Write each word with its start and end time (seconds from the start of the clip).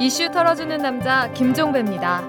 이슈 0.00 0.30
털어주는 0.30 0.78
남자 0.78 1.28
김종배입니다. 1.32 2.22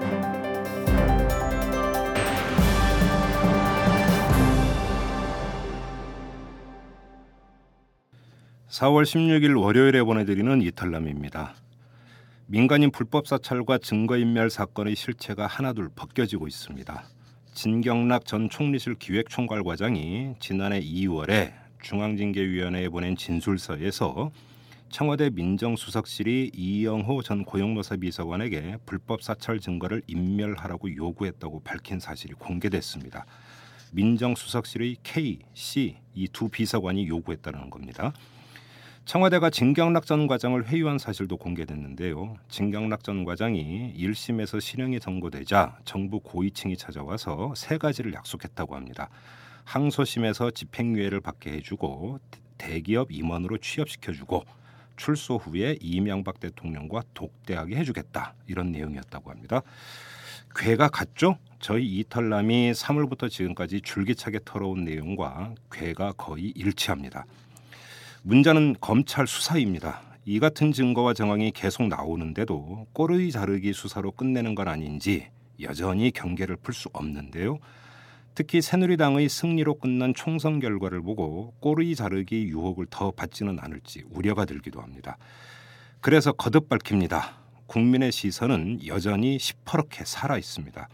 4월 8.68 9.04
16일 9.04 9.60
월요일에 9.60 10.02
보내드리는 10.02 10.62
이탈남입니다. 10.62 11.54
민간인 12.46 12.90
불법 12.90 13.28
사찰과 13.28 13.78
증거인멸 13.78 14.50
사건의 14.50 14.96
실체가 14.96 15.46
하나둘 15.46 15.90
벗겨지고 15.94 16.48
있습니다. 16.48 17.04
진경락 17.54 18.26
전 18.26 18.50
총리실 18.50 18.96
기획총괄과장이 18.96 20.34
지난해 20.40 20.80
2월에 20.80 21.52
중앙징계위원회에 21.82 22.88
보낸 22.88 23.14
진술서에서 23.14 24.32
청와대 24.90 25.30
민정수석실이 25.30 26.50
이영호 26.52 27.22
전 27.22 27.44
고용노사 27.44 27.96
비서관에게 27.96 28.78
불법 28.86 29.22
사찰 29.22 29.60
증거를 29.60 30.02
인멸하라고 30.08 30.94
요구했다고 30.94 31.60
밝힌 31.60 32.00
사실이 32.00 32.34
공개됐습니다. 32.34 33.24
민정수석실의 33.92 34.96
K, 35.04 35.38
C 35.54 35.96
이 36.14 36.26
두 36.32 36.48
비서관이 36.48 37.06
요구했다는 37.06 37.70
겁니다. 37.70 38.12
청와대가 39.04 39.48
진경락 39.48 40.06
전 40.06 40.26
과장을 40.26 40.66
회유한 40.68 40.98
사실도 40.98 41.36
공개됐는데요. 41.36 42.36
진경락 42.48 43.04
전 43.04 43.24
과장이 43.24 43.94
1심에서 43.96 44.60
실형이 44.60 44.98
선고되자 45.00 45.78
정부 45.84 46.18
고위층이 46.18 46.76
찾아와서 46.76 47.54
세 47.56 47.78
가지를 47.78 48.12
약속했다고 48.12 48.74
합니다. 48.74 49.08
항소심에서 49.64 50.50
집행유예를 50.50 51.20
받게 51.20 51.52
해주고 51.52 52.18
대기업 52.58 53.12
임원으로 53.12 53.58
취업시켜주고 53.58 54.44
출소 55.00 55.38
후에 55.38 55.78
이명박 55.80 56.40
대통령과 56.40 57.02
독대하게 57.14 57.76
해주겠다 57.76 58.34
이런 58.46 58.70
내용이었다고 58.70 59.30
합니다. 59.30 59.62
괴가 60.54 60.88
같죠? 60.88 61.38
저희 61.58 61.86
이털남이 62.00 62.72
3월부터 62.72 63.30
지금까지 63.30 63.80
줄기차게 63.80 64.40
털어온 64.44 64.84
내용과 64.84 65.54
괴가 65.72 66.12
거의 66.12 66.52
일치합니다. 66.54 67.24
문제는 68.22 68.76
검찰 68.82 69.26
수사입니다. 69.26 70.02
이 70.26 70.38
같은 70.38 70.70
증거와 70.70 71.14
정황이 71.14 71.50
계속 71.50 71.88
나오는데도 71.88 72.86
꼬르이 72.92 73.30
자르기 73.32 73.72
수사로 73.72 74.12
끝내는 74.12 74.54
건 74.54 74.68
아닌지 74.68 75.28
여전히 75.62 76.10
경계를 76.10 76.56
풀 76.56 76.74
수 76.74 76.90
없는데요. 76.92 77.58
특히 78.34 78.62
새누리당의 78.62 79.28
승리로 79.28 79.74
끝난 79.74 80.14
총선 80.14 80.60
결과를 80.60 81.02
보고 81.02 81.52
꼬르이 81.60 81.94
자르기 81.94 82.44
유혹을 82.44 82.86
더 82.90 83.10
받지는 83.10 83.58
않을지 83.60 84.04
우려가 84.10 84.44
들기도 84.44 84.80
합니다. 84.80 85.18
그래서 86.00 86.32
거듭 86.32 86.68
밝힙니다. 86.68 87.38
국민의 87.66 88.10
시선은 88.12 88.86
여전히 88.86 89.38
시퍼렇게 89.38 90.04
살아 90.04 90.38
있습니다. 90.38 90.88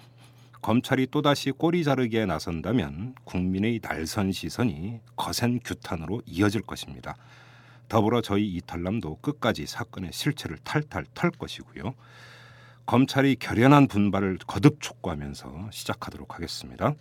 검찰이 0.60 1.06
또다시 1.12 1.52
꼬리 1.52 1.84
자르기에 1.84 2.26
나선다면 2.26 3.14
국민의 3.24 3.80
날선 3.82 4.32
시선이 4.32 5.00
거센 5.14 5.60
규탄으로 5.60 6.22
이어질 6.26 6.62
것입니다. 6.62 7.16
더불어 7.88 8.20
저희 8.20 8.48
이탈남도 8.54 9.18
끝까지 9.18 9.66
사건의 9.66 10.10
실체를 10.12 10.58
탈탈 10.64 11.06
털 11.14 11.30
것이고요. 11.30 11.94
검찰이 12.84 13.36
결연한 13.36 13.86
분발을 13.86 14.38
거듭 14.46 14.80
촉구하면서 14.80 15.68
시작하도록 15.70 16.34
하겠습니다. 16.34 16.94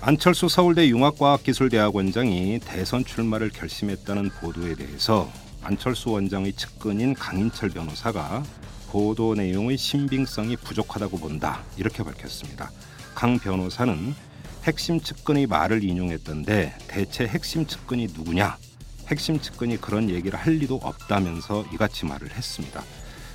안철수 0.00 0.48
서울대 0.48 0.88
융합과학기술대학원장이 0.88 2.60
대선 2.60 3.04
출마를 3.04 3.50
결심했다는 3.50 4.30
보도에 4.40 4.76
대해서 4.76 5.28
안철수 5.60 6.12
원장의 6.12 6.52
측근인 6.52 7.14
강인철 7.14 7.70
변호사가 7.70 8.44
보도 8.90 9.34
내용의 9.34 9.76
신빙성이 9.76 10.56
부족하다고 10.56 11.18
본다 11.18 11.64
이렇게 11.76 12.04
밝혔습니다. 12.04 12.70
강 13.16 13.40
변호사는 13.40 14.14
핵심 14.64 15.00
측근의 15.00 15.48
말을 15.48 15.82
인용했던데 15.82 16.78
대체 16.86 17.26
핵심 17.26 17.66
측근이 17.66 18.08
누구냐? 18.14 18.56
핵심 19.08 19.40
측근이 19.40 19.78
그런 19.80 20.10
얘기를 20.10 20.38
할 20.38 20.54
리도 20.54 20.76
없다면서 20.76 21.66
이같이 21.74 22.06
말을 22.06 22.30
했습니다. 22.30 22.84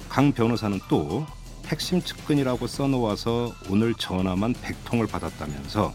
강 0.07 0.31
변호사는 0.31 0.79
또 0.87 1.25
핵심 1.67 2.01
측근이라고 2.01 2.67
써놓아서 2.67 3.53
오늘 3.69 3.93
전화만 3.95 4.53
100통을 4.53 5.09
받았다면서 5.09 5.93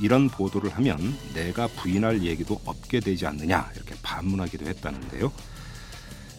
이런 0.00 0.28
보도를 0.28 0.70
하면 0.76 1.16
내가 1.34 1.66
부인할 1.66 2.22
얘기도 2.22 2.60
없게 2.64 3.00
되지 3.00 3.26
않느냐 3.26 3.70
이렇게 3.74 3.94
반문하기도 4.02 4.66
했다는데요. 4.66 5.32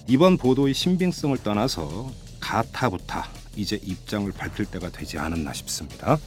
이번 0.07 0.37
보도의 0.37 0.73
신빙성을 0.73 1.37
떠나서 1.43 2.11
가타부타 2.39 3.29
이제 3.55 3.79
입장을 3.83 4.31
밝힐 4.31 4.65
때가 4.65 4.89
되지 4.89 5.17
않았나 5.17 5.53
싶습니다. 5.53 6.17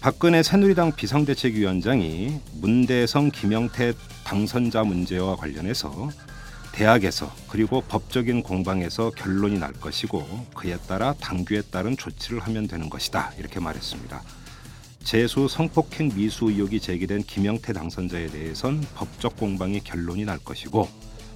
박근혜 0.00 0.42
새누리당 0.42 0.92
비상대책위원장이 0.92 2.38
문대성 2.60 3.30
김영태 3.30 3.94
당선자 4.22 4.84
문제와 4.84 5.36
관련해서 5.36 6.10
대학에서 6.72 7.32
그리고 7.48 7.80
법적인 7.80 8.42
공방에서 8.42 9.10
결론이 9.10 9.58
날 9.58 9.72
것이고 9.72 10.46
그에 10.54 10.76
따라 10.88 11.14
당규에 11.14 11.62
따른 11.70 11.96
조치를 11.96 12.40
하면 12.40 12.66
되는 12.68 12.90
것이다 12.90 13.32
이렇게 13.38 13.60
말했습니다. 13.60 14.22
재수 15.04 15.48
성폭행 15.48 16.12
미수 16.16 16.46
의혹이 16.50 16.80
제기된 16.80 17.24
김영태 17.24 17.74
당선자에 17.74 18.28
대해선 18.28 18.80
법적 18.94 19.36
공방의 19.36 19.80
결론이 19.84 20.24
날 20.24 20.38
것이고 20.38 20.88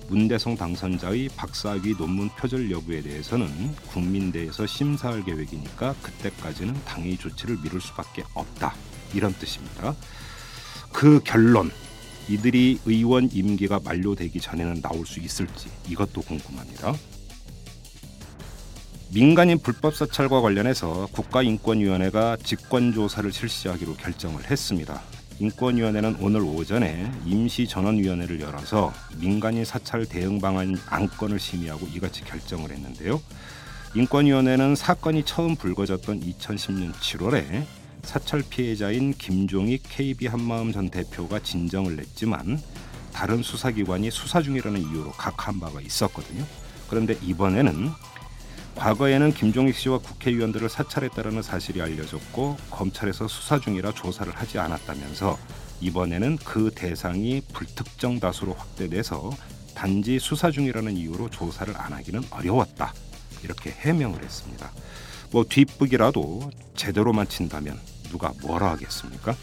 문대성 0.08 0.56
당선자의 0.56 1.28
박사학위 1.36 1.94
논문 1.98 2.30
표절 2.30 2.70
여부에 2.70 3.02
대해서는 3.02 3.46
국민대에서 3.88 4.66
심사할 4.66 5.22
계획이니까 5.22 5.94
그때까지는 6.00 6.72
당의 6.86 7.18
조치를 7.18 7.58
미룰 7.62 7.78
수밖에 7.82 8.24
없다. 8.32 8.74
이런 9.12 9.34
뜻입니다. 9.34 9.94
그 10.90 11.20
결론 11.22 11.70
이들이 12.26 12.78
의원 12.86 13.28
임기가 13.30 13.80
만료되기 13.84 14.40
전에는 14.40 14.80
나올 14.80 15.04
수 15.04 15.20
있을지 15.20 15.68
이것도 15.88 16.22
궁금합니다. 16.22 16.94
민간인 19.10 19.58
불법 19.58 19.96
사찰과 19.96 20.42
관련해서 20.42 21.08
국가인권위원회가 21.12 22.36
직권조사를 22.36 23.32
실시하기로 23.32 23.94
결정을 23.94 24.50
했습니다. 24.50 25.00
인권위원회는 25.38 26.16
오늘 26.20 26.42
오전에 26.42 27.10
임시전원위원회를 27.24 28.40
열어서 28.40 28.92
민간인 29.18 29.64
사찰 29.64 30.04
대응 30.04 30.40
방안 30.40 30.78
안건을 30.88 31.38
심의하고 31.38 31.86
이같이 31.86 32.22
결정을 32.24 32.70
했는데요. 32.70 33.18
인권위원회는 33.94 34.76
사건이 34.76 35.22
처음 35.24 35.56
불거졌던 35.56 36.20
2010년 36.20 36.92
7월에 36.92 37.64
사찰 38.02 38.42
피해자인 38.42 39.14
김종익 39.14 39.84
KB 39.88 40.26
한마음 40.26 40.70
전 40.70 40.90
대표가 40.90 41.38
진정을 41.38 41.96
냈지만 41.96 42.60
다른 43.14 43.42
수사기관이 43.42 44.10
수사 44.10 44.42
중이라는 44.42 44.80
이유로 44.80 45.12
각한 45.12 45.58
바가 45.60 45.80
있었거든요. 45.80 46.44
그런데 46.90 47.16
이번에는 47.22 47.90
과거에는 48.78 49.32
김종익 49.32 49.74
씨와 49.74 49.98
국회의원들을 49.98 50.68
사찰했다는 50.68 51.42
사실이 51.42 51.82
알려졌고 51.82 52.56
검찰에서 52.70 53.26
수사 53.26 53.58
중이라 53.58 53.92
조사를 53.92 54.32
하지 54.32 54.60
않았다면서 54.60 55.36
이번에는 55.80 56.38
그 56.44 56.70
대상이 56.72 57.42
불특정 57.52 58.20
다수로 58.20 58.54
확대돼서 58.54 59.30
단지 59.74 60.20
수사 60.20 60.52
중이라는 60.52 60.96
이유로 60.96 61.28
조사를 61.28 61.76
안 61.76 61.92
하기는 61.92 62.22
어려웠다 62.30 62.94
이렇게 63.42 63.70
해명을 63.70 64.22
했습니다. 64.22 64.70
뭐 65.32 65.44
뒷북이라도 65.44 66.50
제대로만 66.76 67.26
친다면 67.28 67.80
누가 68.04 68.32
뭐라 68.42 68.70
하겠습니까? 68.70 69.34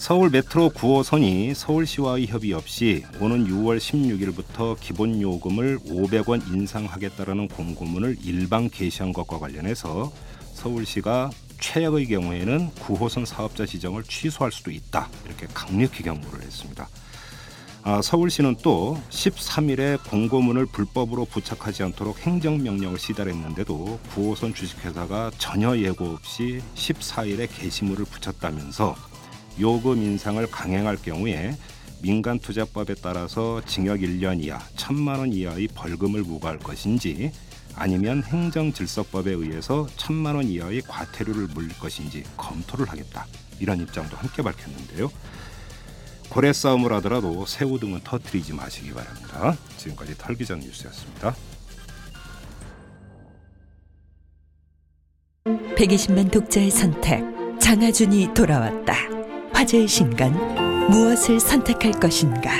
서울 0.00 0.30
메트로 0.30 0.70
9호선이 0.70 1.52
서울시와의 1.52 2.26
협의 2.28 2.54
없이 2.54 3.04
오는 3.20 3.46
6월 3.46 3.76
16일부터 3.76 4.74
기본 4.80 5.20
요금을 5.20 5.78
500원 5.80 6.50
인상하겠다라는 6.50 7.48
공고문을 7.48 8.16
일방 8.24 8.70
게시한 8.70 9.12
것과 9.12 9.38
관련해서 9.38 10.10
서울시가 10.54 11.30
최악의 11.60 12.06
경우에는 12.06 12.70
9호선 12.70 13.26
사업자 13.26 13.66
지정을 13.66 14.04
취소할 14.04 14.50
수도 14.52 14.70
있다 14.70 15.10
이렇게 15.26 15.46
강력히 15.52 16.02
경고를 16.02 16.44
했습니다. 16.44 16.88
아, 17.82 18.00
서울시는 18.00 18.56
또 18.62 18.98
13일에 19.10 20.02
공고문을 20.08 20.64
불법으로 20.64 21.26
부착하지 21.26 21.82
않도록 21.82 22.20
행정명령을 22.20 22.98
시달했는데도 22.98 24.00
9호선 24.14 24.54
주식회사가 24.54 25.32
전혀 25.36 25.76
예고 25.76 26.06
없이 26.06 26.62
14일에 26.74 27.48
게시물을 27.54 28.06
붙였다면서 28.06 29.09
요금 29.60 30.02
인상을 30.02 30.44
강행할 30.50 30.96
경우에 30.96 31.54
민간 32.02 32.38
투자법에 32.38 32.94
따라서 33.02 33.60
징역 33.66 33.98
1년 33.98 34.42
이하, 34.42 34.58
천만 34.74 35.18
원 35.18 35.32
이하의 35.32 35.68
벌금을 35.74 36.22
부과할 36.22 36.58
것인지 36.58 37.30
아니면 37.74 38.22
행정질서법에 38.22 39.32
의해서 39.32 39.86
천만 39.96 40.36
원 40.36 40.46
이하의 40.46 40.82
과태료를 40.82 41.48
물릴 41.48 41.78
것인지 41.78 42.24
검토를 42.36 42.88
하겠다. 42.88 43.26
이런 43.58 43.80
입장도 43.80 44.16
함께 44.16 44.42
밝혔는데요. 44.42 45.10
고래 46.30 46.52
싸움을 46.52 46.92
하더라도 46.94 47.44
새우 47.44 47.78
등은 47.78 48.00
터트리지 48.02 48.54
마시기 48.54 48.92
바랍니다. 48.92 49.56
지금까지 49.76 50.16
털기전 50.16 50.60
뉴스였습니다. 50.60 51.34
120만 55.76 56.30
독자의 56.30 56.70
선택 56.70 57.22
장하준이 57.60 58.32
돌아왔다. 58.34 59.19
화제의 59.60 59.86
신간 59.88 60.32
무엇을 60.88 61.38
선택할 61.38 62.00
것인가? 62.00 62.50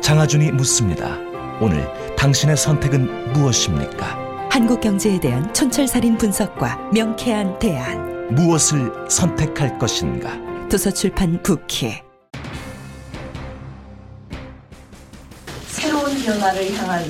장하준이 0.00 0.52
묻습니다. 0.52 1.18
오늘 1.60 1.88
당신의 2.16 2.56
선택은 2.56 3.32
무엇입니까? 3.32 4.46
한국 4.48 4.80
경제에 4.80 5.18
대한 5.18 5.52
촌철살인 5.52 6.16
분석과 6.16 6.90
명쾌한 6.92 7.58
대안. 7.58 8.32
무엇을 8.32 8.92
선택할 9.08 9.76
것인가? 9.76 10.38
도서출판 10.68 11.42
국회. 11.42 12.04
새로운 15.66 16.22
변화를 16.22 16.72
향한 16.76 17.02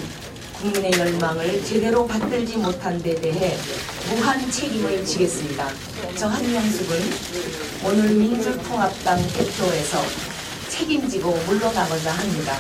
국민의 0.67 0.93
열망을 0.99 1.63
제대로 1.65 2.07
받들지 2.07 2.57
못한 2.57 3.01
데 3.01 3.15
대해 3.15 3.57
무한 4.11 4.51
책임을 4.51 5.05
지겠습니다. 5.05 5.69
저 6.17 6.27
한명숙은 6.27 6.97
오늘 7.85 8.15
민주통합당 8.15 9.17
대표에서 9.29 9.99
책임지고 10.69 11.39
물러나고자 11.47 12.13
합니다. 12.13 12.59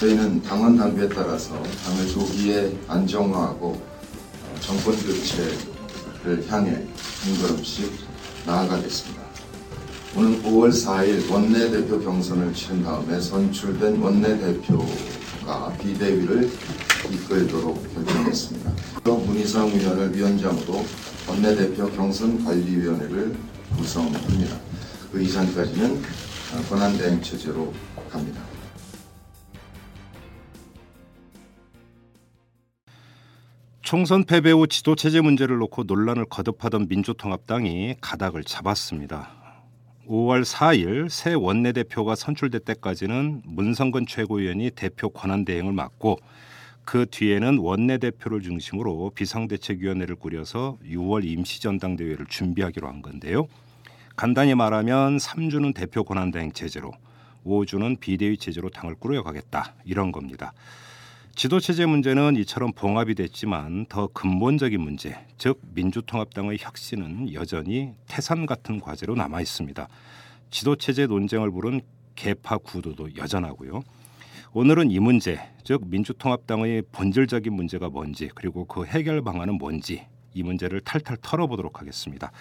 저희는 0.00 0.42
당원 0.42 0.76
당규에 0.76 1.08
따라서 1.08 1.62
당을 1.84 2.08
조기에 2.08 2.76
안정화하고 2.88 3.68
어, 3.68 4.60
정권 4.60 4.96
교체를 4.96 6.44
향해 6.48 6.70
한 6.72 7.40
걸음씩 7.40 7.92
나아가겠습니다. 8.46 9.22
오는 10.16 10.42
5월 10.42 10.70
4일 10.70 11.30
원내대표 11.30 12.00
경선을 12.00 12.52
치른 12.52 12.82
다음에 12.82 13.20
선출된 13.20 14.00
원내대표가 14.00 15.72
비대위를 15.80 16.50
이끌도록 17.12 17.94
결정했습니다. 17.94 18.72
또 19.04 19.16
문희상 19.18 19.68
위원을 19.68 20.14
위원장으로 20.14 20.84
원내대표 21.28 21.90
경선관리위원회를 21.90 23.36
구성합니다. 23.76 24.58
그 25.12 25.22
이전까지는 25.22 25.96
어, 25.96 26.62
권한대행 26.68 27.20
체제로 27.22 27.72
갑니다. 28.10 28.40
총선 33.82 34.24
패배 34.24 34.50
후 34.50 34.66
지도체제 34.66 35.22
문제를 35.22 35.56
놓고 35.58 35.84
논란을 35.84 36.26
거듭하던 36.26 36.88
민주통합당이 36.88 37.96
가닥을 38.02 38.44
잡았습니다. 38.44 39.30
5월 40.06 40.44
4일 40.44 41.08
새 41.08 41.32
원내대표가 41.32 42.14
선출될 42.14 42.60
때까지는 42.60 43.42
문성근 43.46 44.06
최고위원이 44.06 44.72
대표 44.72 45.08
권한대행을 45.08 45.72
맡고 45.72 46.18
그 46.88 47.04
뒤에는 47.04 47.58
원내대표를 47.58 48.40
중심으로 48.40 49.10
비상대책위원회를 49.14 50.16
꾸려서 50.16 50.78
6월 50.86 51.22
임시전당대회를 51.22 52.24
준비하기로 52.24 52.88
한 52.88 53.02
건데요. 53.02 53.46
간단히 54.16 54.54
말하면 54.54 55.18
3주는 55.18 55.74
대표 55.74 56.02
권한대행 56.02 56.52
체제로 56.52 56.92
5주는 57.44 58.00
비대위 58.00 58.38
체제로 58.38 58.70
당을 58.70 58.94
꾸려가겠다 58.94 59.74
이런 59.84 60.12
겁니다. 60.12 60.54
지도체제 61.34 61.84
문제는 61.84 62.36
이처럼 62.36 62.72
봉합이 62.72 63.14
됐지만 63.16 63.84
더 63.90 64.06
근본적인 64.06 64.80
문제, 64.80 65.14
즉 65.36 65.60
민주통합당의 65.74 66.56
혁신은 66.58 67.34
여전히 67.34 67.92
태산 68.06 68.46
같은 68.46 68.80
과제로 68.80 69.14
남아 69.14 69.42
있습니다. 69.42 69.86
지도체제 70.50 71.06
논쟁을 71.06 71.50
부른 71.50 71.82
개파 72.14 72.56
구도도 72.56 73.14
여전하고요. 73.14 73.82
오늘은 74.60 74.90
이 74.90 74.98
문제, 74.98 75.38
즉 75.62 75.82
민주통합당의 75.86 76.82
본질적인 76.90 77.52
문제가 77.52 77.90
뭔지 77.90 78.28
그리고 78.34 78.64
그 78.64 78.84
해결 78.84 79.22
방안은 79.22 79.54
뭔지 79.54 80.04
이 80.34 80.42
문제를 80.42 80.80
탈탈 80.80 81.18
털어보도록 81.22 81.80
하겠습니다. 81.80 82.32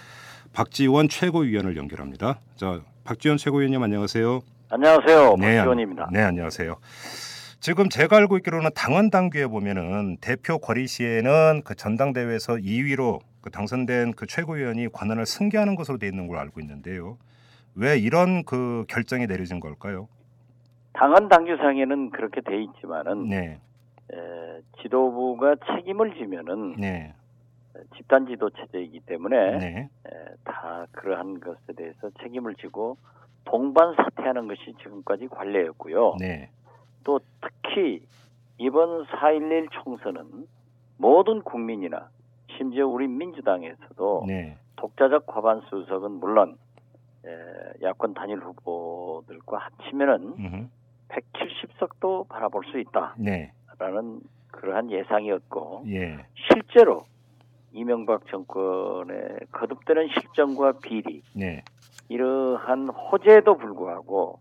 박지원 0.51 1.09
최고위원을 1.09 1.77
연결합니다. 1.77 2.39
자, 2.55 2.81
박지원 3.03 3.37
최고위원님 3.37 3.83
안녕하세요. 3.83 4.39
안녕하세요. 4.71 5.35
네, 5.37 5.57
박지원입니다. 5.57 6.09
네, 6.11 6.23
안녕하세요. 6.23 6.77
지금 7.59 7.87
제가 7.87 8.17
알고 8.17 8.37
있기로는 8.37 8.71
당원 8.73 9.11
당규에 9.11 9.45
보면은 9.45 10.17
대표 10.19 10.57
거리 10.57 10.87
시에는 10.87 11.61
그 11.63 11.75
전당대회에서 11.75 12.53
2위로 12.53 13.19
그 13.41 13.51
당선된 13.51 14.13
그 14.13 14.25
최고위원이 14.25 14.91
권한을 14.91 15.27
승계하는 15.27 15.75
것으로 15.75 15.99
돼 15.99 16.07
있는 16.07 16.25
걸 16.25 16.39
알고 16.39 16.61
있는데요. 16.61 17.19
왜 17.75 17.99
이런 17.99 18.43
그 18.43 18.85
결정이 18.87 19.27
내려진 19.27 19.59
걸까요? 19.59 20.07
당헌 20.97 21.29
당규상에는 21.29 22.09
그렇게 22.09 22.41
돼 22.41 22.59
있지만은 22.63 23.29
네, 23.29 23.59
에, 24.11 24.61
지도부가 24.81 25.55
책임을 25.75 26.15
지면은 26.15 26.75
네, 26.75 27.13
집단 27.95 28.25
지도 28.25 28.49
체제이기 28.49 29.01
때문에 29.01 29.57
네, 29.57 29.89
에, 30.07 30.09
다 30.43 30.87
그러한 30.91 31.39
것에 31.39 31.73
대해서 31.75 32.09
책임을 32.21 32.55
지고 32.55 32.97
동반 33.45 33.93
사퇴하는 33.95 34.47
것이 34.47 34.73
지금까지 34.81 35.27
관례였고요. 35.27 36.15
네, 36.19 36.49
또 37.03 37.19
특히 37.41 38.01
이번 38.57 39.05
4.11 39.05 39.69
총선은 39.71 40.47
모든 40.97 41.43
국민이나 41.43 42.09
심지어 42.57 42.87
우리 42.87 43.07
민주당에서도 43.07 44.23
네, 44.25 44.57
독자적 44.77 45.27
과반 45.27 45.61
수 45.69 45.85
석은 45.87 46.13
물론 46.13 46.57
에, 47.23 47.29
야권 47.83 48.15
단일 48.15 48.39
후보들과 48.39 49.59
합치면은 49.59 50.33
170석도 51.09 52.27
바라볼 52.27 52.65
수 52.65 52.79
있다라는 52.79 53.15
네, 53.17 53.51
그러한 54.51 54.91
예상이었고 54.91 55.83
예, 55.87 56.25
실제로 56.35 57.05
이명박 57.71 58.27
정권의 58.27 59.39
거듭되는 59.51 60.09
실정과 60.09 60.73
비리 60.83 61.21
네, 61.33 61.63
이러한 62.09 62.89
호재에도 62.89 63.57
불구하고 63.57 64.39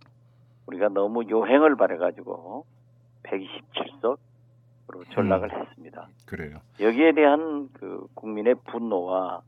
우리가 0.66 0.88
너무 0.88 1.28
요행을 1.28 1.76
발해가지고 1.76 2.64
127석 3.22 4.18
으로 4.88 5.02
전락을 5.12 5.52
음. 5.52 5.60
했습니다. 5.60 6.08
그래요. 6.26 6.58
여기에 6.78 7.12
대한 7.12 7.68
그 7.72 8.06
국민의 8.14 8.54
분노와 8.66 9.42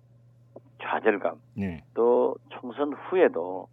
좌절감 0.82 1.40
네, 1.54 1.84
또 1.94 2.34
총선 2.48 2.92
후에도 2.92 3.68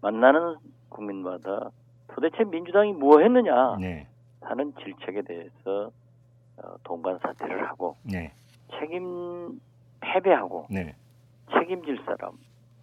만나는 0.00 0.56
국민마다 0.88 1.70
도대체 2.14 2.44
민주당이 2.44 2.92
뭐 2.92 3.20
했느냐? 3.20 3.76
네, 3.80 4.06
하는 4.40 4.72
질책에 4.82 5.22
대해서 5.22 5.90
어, 6.56 6.74
동반 6.82 7.18
사퇴를 7.18 7.68
하고 7.68 7.96
네, 8.02 8.32
책임 8.78 9.60
패배하고 10.00 10.66
네, 10.70 10.94
책임질 11.52 12.02
사람 12.04 12.32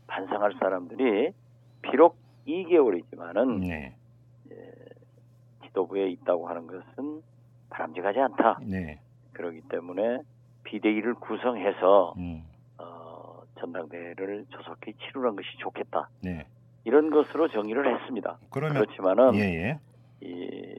반성할 0.08 0.54
사람들이 0.60 1.32
비록 1.82 2.18
2개월이지만은 2.48 3.60
네, 3.68 3.96
지도부에 5.66 6.10
있다고 6.10 6.48
하는 6.50 6.68
것은 6.68 7.22
바람직하지 7.70 8.20
않다. 8.20 8.60
네, 8.64 9.00
그렇기 9.34 9.62
때문에 9.70 10.20
비대위를 10.64 11.14
구성해서 11.16 12.14
음, 12.18 12.44
어, 12.80 13.42
전당대회를 13.60 14.46
조속히 14.50 14.94
치르는 14.94 15.36
것이 15.36 15.48
좋겠다. 15.60 16.10
네. 16.84 16.90
이런 16.90 17.10
것으로 17.10 17.48
정의를 17.50 18.00
했습니다. 18.00 18.38
그러면 18.50 18.76
그렇지만은 18.82 19.36
예, 19.36 19.40
예, 19.40 19.80
이 20.22 20.76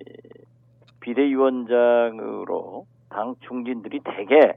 비대위원장으로 1.00 2.86
당 3.08 3.34
중진들이 3.40 4.00
대개 4.04 4.52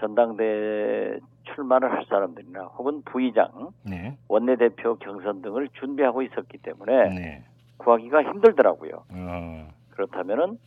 전당대 0.00 1.18
출마를 1.44 1.92
할 1.92 2.04
사람들이나 2.08 2.64
혹은 2.78 3.02
부의장, 3.02 3.70
네, 3.84 4.16
원내대표 4.28 4.96
경선 4.96 5.42
등을 5.42 5.68
준비하고 5.74 6.22
있었기 6.22 6.58
때문에 6.58 7.08
네, 7.14 7.44
구하기가 7.78 8.22
힘들더라고요. 8.24 9.04
어, 9.10 9.68
그렇다면은 9.90 10.58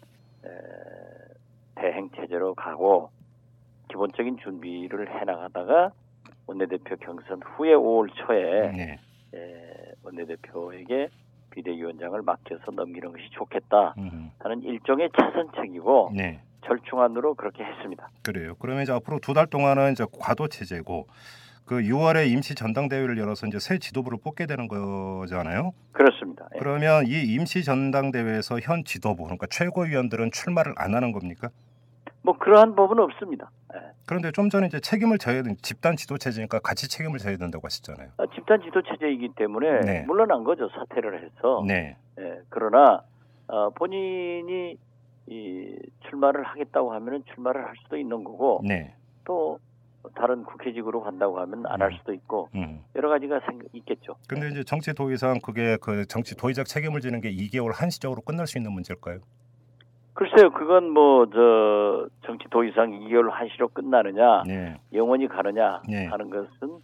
에, 0.46 0.50
대행 1.76 2.10
체제로 2.16 2.54
가고 2.56 3.10
기본적인 3.90 4.38
준비를 4.38 5.20
해나가다가 5.20 5.92
원내대표 6.48 6.96
경선 6.98 7.42
후에 7.44 7.74
5월 7.74 8.10
초에 8.14 8.72
네, 8.72 8.84
에, 8.84 9.00
원내대표에게 10.04 11.10
비대위원장을 11.52 12.22
맡겨서 12.22 12.72
넘기는 12.72 13.12
것이 13.12 13.24
좋겠다 13.32 13.96
음, 13.98 14.32
하는 14.40 14.62
일종의 14.64 15.10
차선책이고 15.18 16.12
네. 16.16 16.42
절충안으로 16.66 17.36
그렇게 17.36 17.64
했습니다. 17.64 18.08
그래요. 18.24 18.56
그러면 18.60 18.84
이제 18.84 18.92
앞으로 18.92 19.20
두 19.20 19.34
달 19.34 19.48
동안은 19.48 19.94
이제 19.94 20.06
과도 20.20 20.48
체제고 20.48 21.08
그 21.66 21.82
6월에 21.82 22.30
임시 22.32 22.56
전당대회를 22.56 23.18
열어서 23.18 23.48
이제 23.48 23.60
새 23.60 23.78
지도부를 23.78 24.18
뽑게 24.24 24.46
되는 24.48 24.68
거잖아요. 24.68 25.72
그렇습니다. 25.92 26.48
예. 26.56 26.60
그러면 26.60 27.06
이 27.08 27.12
임시 27.34 27.64
전당대회에서 27.64 28.60
현 28.60 28.84
지도부 28.84 29.24
그러니까 29.24 29.48
최고위원들은 29.50 30.32
출마를 30.32 30.74
안 30.78 30.96
하는 30.96 31.12
겁니까? 31.12 31.50
뭐 32.30 32.38
그러한 32.38 32.76
법은 32.76 33.00
없습니다. 33.00 33.50
예. 33.74 33.80
그런데 34.06 34.32
좀 34.32 34.52
전에 34.52 34.68
이제 34.68 34.80
책임을 34.80 35.18
져야 35.18 35.42
되는 35.42 35.58
집단 35.64 35.96
지도 35.96 36.20
체제니까 36.20 36.60
같이 36.60 36.88
책임을 36.88 37.18
져야 37.18 37.38
된다고 37.38 37.66
하셨잖아요. 37.66 38.10
아, 38.18 38.26
집단 38.36 38.62
지도 38.62 38.84
체제이기 38.84 39.30
때문에 39.36 39.80
네. 39.80 40.04
물러난 40.06 40.44
거죠. 40.44 40.70
사퇴를 40.70 41.24
해서 41.24 41.64
네, 41.68 41.98
예, 42.20 42.40
그러나 42.50 43.02
어, 43.48 43.72
본인이 43.72 44.78
이 45.26 45.76
출마를 46.08 46.44
하겠다고 46.44 46.94
하면은 46.94 47.24
출마를 47.34 47.66
할 47.66 47.74
수도 47.84 47.98
있는 47.98 48.24
거고 48.24 48.62
네. 48.64 48.94
또 49.26 49.58
다른 50.16 50.44
국회직으로 50.44 51.02
간다고 51.02 51.40
하면 51.40 51.66
안할 51.66 51.92
음. 51.92 51.98
수도 51.98 52.14
있고 52.14 52.50
음. 52.54 52.84
여러 52.96 53.10
가지가 53.10 53.40
생, 53.48 53.60
있겠죠. 53.74 54.16
근데 54.28 54.50
이제 54.50 54.64
정치 54.64 54.94
도의상 54.94 55.40
그게 55.44 55.78
그 55.82 56.06
정치 56.06 56.38
도의적 56.38 56.68
책임을 56.68 57.02
지는 57.02 57.22
게 57.22 57.32
2개월 57.32 57.72
한시적으로 57.74 58.22
끝날 58.22 58.46
수 58.46 58.60
있는 58.60 58.72
문제일까요? 58.72 59.20
글쎄요, 60.20 60.52
그건 60.52 60.90
뭐 60.90 61.26
저 61.32 62.08
정치 62.26 62.44
도의상 62.50 62.92
2개월 62.92 63.30
한시로 63.32 63.70
끝나느냐, 63.70 64.44
네. 64.46 64.76
영원히 64.94 65.28
가느냐 65.30 65.82
네. 65.88 66.08
하는 66.08 66.30
것은 66.30 66.80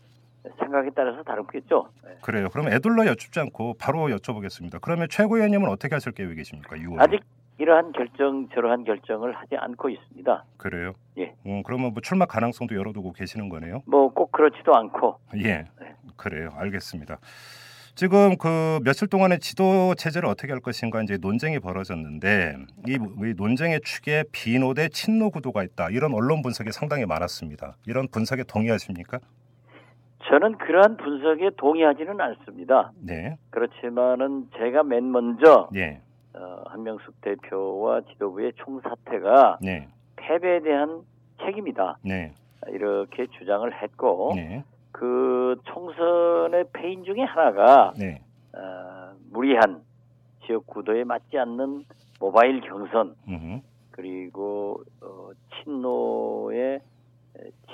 생각에 0.59 0.89
따라서 0.95 1.21
다르겠죠. 1.23 1.89
네. 2.05 2.11
그래요. 2.21 2.47
그럼 2.49 2.69
애둘러 2.69 3.05
여쭙지 3.07 3.37
않고 3.41 3.75
바로 3.77 4.07
여쭤보겠습니다. 4.07 4.79
그러면 4.81 5.07
최고위원님은 5.09 5.67
어떻게 5.69 5.95
하실 5.95 6.13
계획이십니까? 6.13 6.77
6월. 6.77 7.01
아직 7.01 7.19
이러한 7.57 7.91
결정, 7.91 8.47
저러한 8.53 8.83
결정을 8.85 9.33
하지 9.33 9.55
않고 9.57 9.89
있습니다. 9.89 10.43
그래요? 10.57 10.93
예. 11.17 11.33
음, 11.45 11.61
그러면 11.63 11.91
뭐 11.91 12.01
출마 12.01 12.25
가능성도 12.25 12.75
열어두고 12.75 13.11
계시는 13.13 13.49
거네요. 13.49 13.81
뭐 13.85 14.09
꼭 14.09 14.31
그렇지도 14.31 14.73
않고 14.75 15.17
예. 15.37 15.65
네. 15.79 15.95
그래요. 16.15 16.49
알겠습니다. 16.55 17.17
지금 17.95 18.35
그 18.37 18.79
며칠 18.83 19.07
동안의 19.07 19.39
지도 19.39 19.95
체제를 19.95 20.27
어떻게 20.27 20.51
할 20.51 20.59
것인가 20.59 21.01
이제 21.01 21.17
논쟁이 21.17 21.59
벌어졌는데 21.59 22.57
이, 22.87 22.93
이 22.93 23.33
논쟁의 23.37 23.79
축에 23.81 24.25
비노 24.33 24.73
대 24.73 24.89
친노 24.89 25.29
구도가 25.29 25.63
있다. 25.63 25.89
이런 25.91 26.13
언론 26.13 26.41
분석이 26.41 26.73
상당히 26.73 27.05
많았습니다. 27.05 27.77
이런 27.87 28.09
분석에 28.09 28.43
동의하십니까? 28.43 29.19
저는 30.27 30.57
그러한 30.57 30.97
분석에 30.97 31.51
동의하지는 31.55 32.19
않습니다. 32.19 32.91
네. 32.99 33.37
그렇지만은 33.51 34.49
제가 34.57 34.83
맨 34.83 35.09
먼저 35.09 35.69
예. 35.75 36.01
어, 36.33 36.63
한명숙 36.67 37.21
대표와 37.21 38.01
지도부의 38.11 38.51
총사퇴가 38.57 39.59
네. 39.61 39.87
패배에 40.17 40.59
대한 40.61 41.03
책임이다. 41.45 41.99
네. 42.03 42.33
이렇게 42.67 43.27
주장을 43.37 43.71
했고 43.81 44.33
네. 44.35 44.65
그 44.97 45.59
총선의 45.65 46.63
패인 46.71 47.03
중에 47.03 47.21
하나가 47.23 47.91
네. 47.99 48.21
어, 48.53 49.13
무리한 49.29 49.81
지역 50.45 50.65
구도에 50.67 51.03
맞지 51.03 51.37
않는 51.37 51.83
모바일 52.17 52.61
경선 52.61 53.13
음. 53.27 53.61
그리고 53.91 54.81
어, 55.01 55.31
친노의 55.51 56.79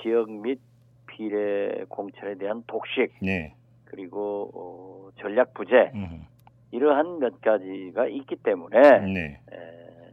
지역 0.00 0.32
및 0.32 0.58
비례 1.06 1.84
공천에 1.88 2.34
대한 2.34 2.64
독식 2.66 3.14
네. 3.22 3.54
그리고 3.84 4.50
어, 4.52 5.10
전략 5.20 5.54
부재 5.54 5.92
음. 5.94 6.26
이러한 6.72 7.20
몇 7.20 7.40
가지가 7.40 8.08
있기 8.08 8.34
때문에 8.34 8.80
네. 8.80 9.40
에, 9.52 10.12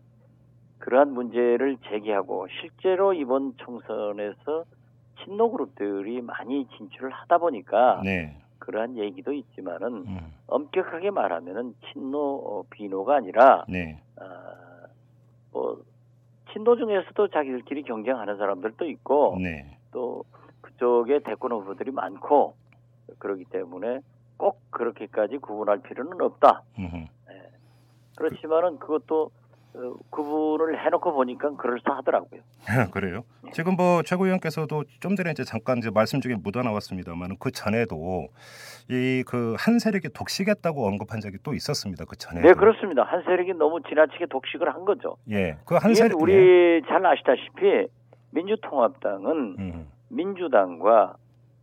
그러한 0.77 1.13
문제를 1.13 1.77
제기하고 1.89 2.45
실제로 2.61 3.13
이번 3.13 3.55
총선에서 3.57 4.65
친노 5.23 5.51
그룹들이 5.51 6.21
많이 6.21 6.67
진출을 6.77 7.11
하다 7.11 7.37
보니까 7.39 8.01
네. 8.03 8.35
그러한 8.59 8.97
얘기도 8.97 9.31
있지만은 9.33 9.87
음. 10.07 10.33
엄격하게 10.47 11.11
말하면은 11.11 11.75
친노 11.91 12.19
어, 12.19 12.63
비노가 12.69 13.15
아니라 13.15 13.65
네. 13.67 14.01
아, 14.17 14.87
뭐 15.51 15.81
친노 16.51 16.75
중에서도 16.75 17.27
자기들끼리 17.29 17.83
경쟁하는 17.83 18.37
사람들도 18.37 18.85
있고 18.89 19.37
네. 19.41 19.77
또 19.91 20.23
그쪽에 20.61 21.19
대권 21.19 21.51
후보들이 21.51 21.91
많고 21.91 22.55
그렇기 23.17 23.45
때문에 23.45 23.99
꼭 24.37 24.59
그렇게까지 24.71 25.37
구분할 25.37 25.79
필요는 25.79 26.21
없다. 26.21 26.63
음. 26.79 27.07
그렇지만은 28.19 28.77
그것도 28.79 29.23
어, 29.23 29.38
구분을 30.09 30.83
해놓고 30.83 31.13
보니까 31.13 31.55
그럴싸하더라고요. 31.55 32.41
그래요. 32.91 33.23
지금 33.53 33.75
뭐 33.75 34.01
최고위원께서도 34.03 34.83
좀 34.99 35.15
전에 35.15 35.31
이제 35.31 35.43
잠깐 35.43 35.77
이제 35.77 35.89
말씀 35.91 36.21
중에 36.21 36.35
묻어 36.35 36.61
나왔습니다만 36.63 37.37
그 37.39 37.51
전에도 37.51 38.27
이 38.89 39.23
그 39.27 39.55
한 39.59 39.77
세력이 39.79 40.09
독식했다고 40.13 40.87
언급한 40.87 41.19
적이 41.21 41.37
또 41.43 41.53
있었습니다. 41.53 42.05
그 42.05 42.15
전에. 42.17 42.41
네 42.41 42.53
그렇습니다. 42.53 43.03
한 43.03 43.21
세력이 43.23 43.53
너무 43.53 43.81
지나치게 43.83 44.25
독식을 44.27 44.73
한 44.73 44.83
거죠. 44.85 45.17
예. 45.29 45.57
그 45.65 45.75
한 45.75 45.93
세력. 45.93 46.17
예. 46.19 46.23
우리 46.23 46.81
잘 46.87 47.05
아시다시피 47.05 47.87
민주통합당은 48.31 49.55
음. 49.59 49.87
민주당과 50.09 51.15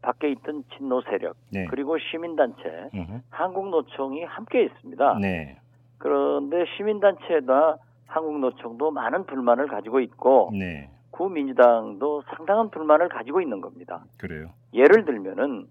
밖에 0.02 0.30
있던 0.30 0.62
친노 0.76 1.02
세력 1.02 1.34
네. 1.50 1.66
그리고 1.68 1.98
시민단체 1.98 2.62
음. 2.94 3.22
한국노총이 3.30 4.22
함께 4.24 4.62
있습니다. 4.64 5.18
네. 5.20 5.58
그런데 5.98 6.64
시민단체나 6.76 7.76
한국노총도 8.06 8.90
많은 8.90 9.26
불만을 9.26 9.68
가지고 9.68 10.00
있고 10.00 10.50
네. 10.52 10.90
구민주당도 11.10 12.22
상당한 12.34 12.70
불만을 12.70 13.08
가지고 13.08 13.40
있는 13.40 13.60
겁니다. 13.60 14.04
그래요. 14.18 14.50
예를 14.74 15.04
들면은 15.04 15.66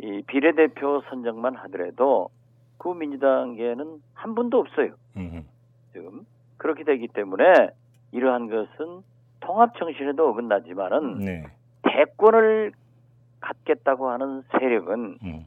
이 0.00 0.22
비례대표 0.26 1.02
선정만 1.08 1.54
하더라도 1.56 2.30
구민주당에는 2.78 4.02
한 4.14 4.34
분도 4.34 4.58
없어요. 4.58 4.94
음. 5.16 5.46
지금 5.92 6.26
그렇게 6.56 6.84
되기 6.84 7.08
때문에 7.08 7.70
이러한 8.12 8.48
것은 8.48 9.02
통합 9.40 9.76
정신에도 9.78 10.28
어긋나지만은 10.28 11.18
네. 11.18 11.46
대권을 11.82 12.72
갖겠다고 13.40 14.10
하는 14.10 14.42
세력은 14.52 15.18
음. 15.22 15.46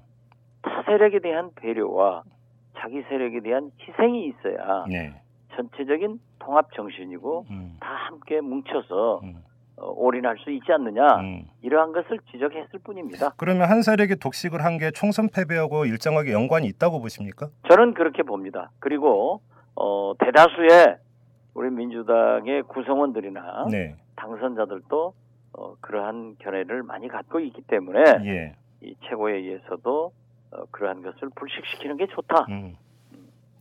타 0.61 0.83
세력에 0.83 1.19
대한 1.19 1.51
배려와 1.55 2.23
자기 2.77 3.01
세력에 3.03 3.41
대한 3.41 3.71
희생이 3.79 4.27
있어야 4.27 4.85
네. 4.87 5.21
전체적인 5.55 6.19
통합 6.39 6.71
정신이고 6.73 7.45
음. 7.49 7.77
다 7.79 7.87
함께 8.07 8.41
뭉쳐서 8.41 9.19
음. 9.23 9.43
어, 9.77 9.91
올인할 9.95 10.37
수 10.39 10.51
있지 10.51 10.71
않느냐 10.71 11.19
음. 11.21 11.43
이러한 11.61 11.91
것을 11.93 12.19
지적했을 12.31 12.79
뿐입니다. 12.83 13.33
그러면 13.37 13.69
한 13.69 13.81
세력이 13.81 14.17
독식을 14.17 14.63
한 14.63 14.77
게 14.77 14.91
총선 14.91 15.29
패배하고 15.29 15.85
일정하게 15.85 16.33
연관이 16.33 16.67
있다고 16.67 16.99
보십니까? 17.01 17.47
저는 17.69 17.93
그렇게 17.93 18.23
봅니다. 18.23 18.71
그리고 18.79 19.41
어, 19.75 20.13
대다수의 20.19 20.97
우리 21.53 21.69
민주당의 21.71 22.63
구성원들이나 22.63 23.67
네. 23.71 23.95
당선자들도 24.17 25.13
어, 25.53 25.75
그러한 25.81 26.35
견해를 26.39 26.83
많이 26.83 27.07
갖고 27.07 27.39
있기 27.39 27.61
때문에 27.63 27.99
예. 28.25 28.55
이 28.81 28.95
최고회의에서도 29.09 30.11
어, 30.51 30.63
그러한 30.71 31.01
것을 31.01 31.29
불식시키는 31.35 31.97
게 31.97 32.07
좋다. 32.07 32.45
음. 32.49 32.75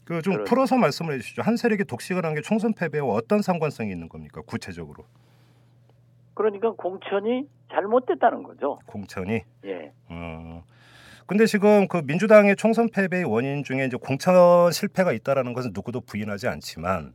그 0.08 0.22
좀 0.22 0.44
풀어서 0.44 0.76
말씀을 0.78 1.14
해주시죠. 1.14 1.42
한 1.42 1.56
세력이 1.56 1.84
독식을 1.84 2.24
한 2.24 2.34
게 2.34 2.40
총선 2.40 2.72
패배와 2.72 3.06
어떤 3.14 3.42
상관성이 3.42 3.90
있는 3.92 4.08
겁니까? 4.08 4.40
구체적으로 4.46 5.04
그러니까 6.34 6.70
공천이 6.72 7.48
잘못됐다는 7.70 8.42
거죠. 8.42 8.78
공천이. 8.86 9.42
예. 9.64 9.92
어. 10.08 10.62
근데 11.26 11.44
지금 11.46 11.88
그 11.88 12.00
민주당의 12.06 12.56
총선 12.56 12.88
패배의 12.88 13.24
원인 13.24 13.62
중에 13.64 13.84
이제 13.84 13.96
공천 14.00 14.70
실패가 14.72 15.12
있다라는 15.12 15.52
것은 15.52 15.72
누구도 15.74 16.00
부인하지 16.00 16.48
않지만 16.48 17.12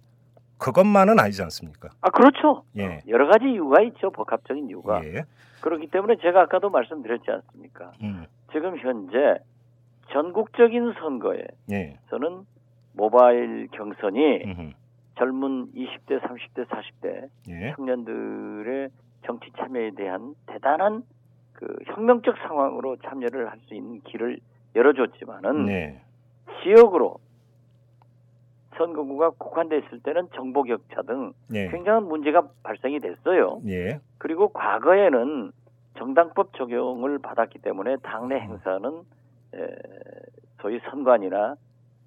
그것만은 0.59 1.19
아니지 1.19 1.41
않습니까? 1.43 1.89
아 2.01 2.09
그렇죠. 2.11 2.63
예. 2.77 3.01
여러 3.07 3.27
가지 3.27 3.45
이유가 3.45 3.81
있죠. 3.83 4.11
복합적인 4.11 4.67
이유가. 4.69 5.03
예. 5.05 5.23
그렇기 5.61 5.87
때문에 5.87 6.17
제가 6.21 6.41
아까도 6.41 6.69
말씀드렸지 6.69 7.31
않습니까? 7.31 7.91
음. 8.03 8.25
지금 8.51 8.77
현재 8.77 9.39
전국적인 10.11 10.93
선거에서는 10.99 11.47
예. 11.71 11.97
모바일 12.93 13.67
경선이 13.71 14.43
음흠. 14.45 14.71
젊은 15.17 15.67
20대, 15.73 16.19
30대, 16.21 16.65
40대 16.67 17.29
예. 17.49 17.73
청년들의 17.75 18.89
정치 19.25 19.51
참여에 19.57 19.91
대한 19.91 20.33
대단한 20.47 21.03
그 21.53 21.67
혁명적 21.85 22.35
상황으로 22.47 22.97
참여를 22.97 23.49
할 23.49 23.59
수 23.67 23.75
있는 23.75 24.01
길을 24.01 24.39
열어줬지만은 24.75 25.65
네. 25.65 26.01
지역으로 26.63 27.17
선거구가 28.77 29.31
국한돼 29.31 29.77
있을 29.79 29.99
때는 29.99 30.29
정보 30.35 30.63
격차 30.63 31.03
등 31.03 31.33
예. 31.53 31.67
굉장한 31.69 32.05
문제가 32.07 32.47
발생이 32.63 32.99
됐어요. 32.99 33.61
예. 33.67 33.99
그리고 34.17 34.49
과거에는 34.49 35.51
정당법 35.97 36.53
적용을 36.57 37.19
받았기 37.19 37.59
때문에 37.59 37.97
당내 37.97 38.39
행사는 38.39 39.03
에, 39.53 39.67
소위 40.59 40.79
선관이나 40.89 41.55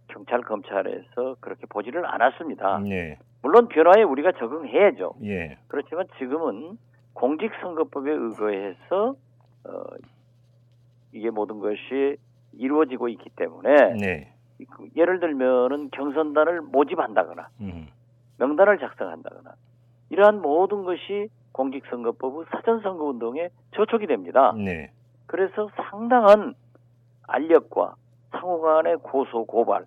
경찰 0.09 0.41
검찰에서 0.43 1.37
그렇게 1.41 1.67
보지를 1.67 2.07
않았습니다. 2.07 2.83
예. 2.89 3.19
물론 3.43 3.69
변화에 3.69 4.03
우리가 4.03 4.33
적응해야죠. 4.33 5.15
예. 5.25 5.59
그렇지만 5.69 6.07
지금은 6.19 6.79
공직선거법에 7.15 8.11
의거해서 8.11 9.15
어, 9.65 9.71
이게 11.13 11.31
모든 11.31 11.59
것이 11.61 12.17
이루어지고 12.53 13.09
있기 13.09 13.31
때문에 13.31 13.95
네. 13.95 14.33
그 14.71 14.89
예를 14.97 15.21
들면은 15.21 15.91
경선단을 15.91 16.63
모집한다거나 16.63 17.49
음. 17.61 17.89
명단을 18.39 18.79
작성한다거나 18.79 19.55
이러한 20.11 20.41
모든 20.41 20.85
것이 20.85 21.29
공직선거법의 21.53 22.47
사전선거운동에 22.51 23.49
저촉이 23.75 24.07
됩니다. 24.07 24.53
네. 24.57 24.91
그래서 25.27 25.69
상당한 25.91 26.55
알력과 27.27 27.95
상호간의 28.33 28.99
고소 28.99 29.45
고발 29.47 29.85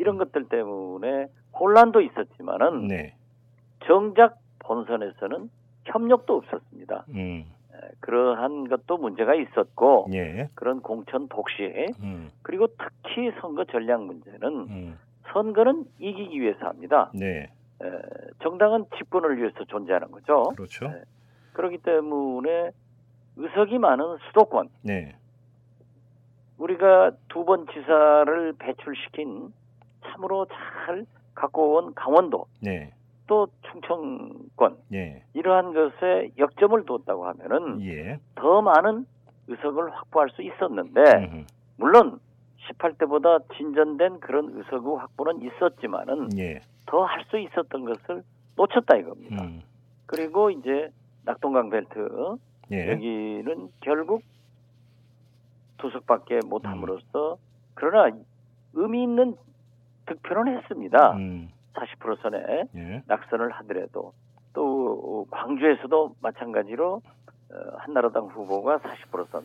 이런 0.00 0.16
것들 0.16 0.48
때문에 0.48 1.26
혼란도 1.52 2.00
있었지만은 2.00 2.88
네. 2.88 3.14
정작 3.84 4.38
본선에서는 4.60 5.50
협력도 5.84 6.36
없었습니다. 6.38 7.04
음. 7.10 7.44
에, 7.74 7.76
그러한 8.00 8.68
것도 8.68 8.96
문제가 8.96 9.34
있었고 9.34 10.06
예. 10.14 10.48
그런 10.54 10.80
공천 10.80 11.28
독시 11.28 11.92
음. 12.02 12.30
그리고 12.42 12.66
특히 12.78 13.30
선거 13.42 13.64
전략 13.64 14.02
문제는 14.04 14.42
음. 14.42 14.98
선거는 15.32 15.84
이기기 15.98 16.40
위해서 16.40 16.66
합니다. 16.66 17.10
네. 17.14 17.50
에, 17.82 17.86
정당은 18.42 18.86
집권을 18.96 19.36
위해서 19.36 19.64
존재하는 19.64 20.10
거죠. 20.10 20.44
그렇죠. 20.56 20.88
네. 20.88 21.02
그렇기 21.52 21.78
때문에 21.78 22.70
의석이 23.36 23.78
많은 23.78 24.16
수도권 24.28 24.70
네. 24.82 25.14
우리가 26.56 27.12
두 27.28 27.44
번 27.44 27.66
지사를 27.68 28.52
배출시킨 28.58 29.52
참으로 30.04 30.46
잘 30.46 31.06
갖고 31.34 31.76
온 31.76 31.94
강원도 31.94 32.46
네. 32.60 32.92
또 33.26 33.48
충청권 33.70 34.76
예. 34.92 35.22
이러한 35.34 35.72
것에 35.72 36.32
역점을 36.36 36.84
뒀다고 36.84 37.26
하면은 37.26 37.80
예. 37.82 38.18
더 38.34 38.60
많은 38.60 39.06
의석을 39.48 39.90
확보할 39.94 40.30
수 40.30 40.42
있었는데 40.42 41.00
음흠. 41.00 41.46
물론 41.76 42.20
18대보다 42.68 43.42
진전된 43.56 44.20
그런 44.20 44.50
의석의 44.54 44.96
확보는 44.98 45.42
있었지만은 45.42 46.36
예. 46.38 46.60
더할 46.86 47.24
수 47.30 47.38
있었던 47.38 47.84
것을 47.84 48.22
놓쳤다 48.56 48.96
이겁니다. 48.96 49.44
음. 49.44 49.62
그리고 50.06 50.50
이제 50.50 50.90
낙동강 51.24 51.70
벨트 51.70 52.36
예. 52.72 52.90
여기는 52.90 53.70
결국 53.80 54.22
두 55.78 55.90
석밖에 55.90 56.40
못함으로써 56.44 57.38
그러나 57.74 58.14
의미 58.74 59.02
있는 59.02 59.36
득표는 60.10 60.58
했습니다. 60.58 61.12
음. 61.12 61.50
40% 61.74 62.20
선에 62.20 62.64
예. 62.74 63.02
낙선을 63.06 63.50
하더라도 63.52 64.12
또 64.52 65.26
광주에서도 65.30 66.16
마찬가지로 66.20 67.00
어, 67.52 67.76
한나라당 67.78 68.26
후보가 68.26 68.78
40%선, 68.78 69.44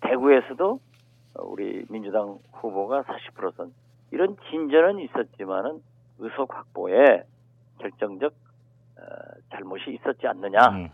대구에서도 0.00 0.80
어, 1.34 1.42
우리 1.42 1.84
민주당 1.88 2.38
후보가 2.52 3.02
40%선 3.02 3.72
이런 4.12 4.36
진전은 4.50 5.00
있었지만은 5.00 5.82
의석 6.18 6.54
확보에 6.54 7.24
결정적 7.78 8.32
어, 8.96 9.02
잘못이 9.50 9.90
있었지 9.90 10.26
않느냐 10.26 10.68
음. 10.68 10.88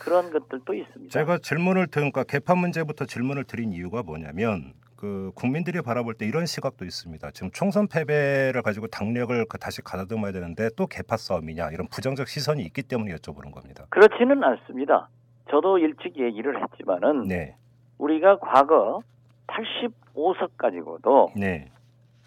그런 0.00 0.30
것들도 0.30 0.72
있습니다. 0.72 1.12
제가 1.12 1.38
질문을 1.38 1.88
드 1.88 2.00
그러니까 2.00 2.24
개판 2.24 2.58
문제부터 2.58 3.04
질문을 3.04 3.44
드린 3.44 3.72
이유가 3.72 4.02
뭐냐면 4.02 4.72
그 4.98 5.30
국민들이 5.36 5.80
바라볼 5.80 6.14
때 6.14 6.26
이런 6.26 6.44
시각도 6.44 6.84
있습니다. 6.84 7.30
지금 7.30 7.52
총선 7.52 7.86
패배를 7.86 8.62
가지고 8.62 8.88
당력을 8.88 9.46
그 9.48 9.56
다시 9.56 9.80
가다듬어야 9.80 10.32
되는데 10.32 10.70
또 10.76 10.88
개파 10.88 11.16
싸움이냐 11.16 11.70
이런 11.70 11.86
부정적 11.86 12.26
시선이 12.26 12.64
있기 12.64 12.82
때문에 12.82 13.14
여쭤보는 13.14 13.52
겁니다. 13.52 13.86
그렇지는 13.90 14.42
않습니다. 14.42 15.08
저도 15.50 15.78
일찍 15.78 16.18
얘기를 16.18 16.60
했지만은 16.60 17.28
네, 17.28 17.54
우리가 17.98 18.40
과거 18.40 19.00
85석 19.46 20.56
가지고도 20.56 21.30
네, 21.36 21.70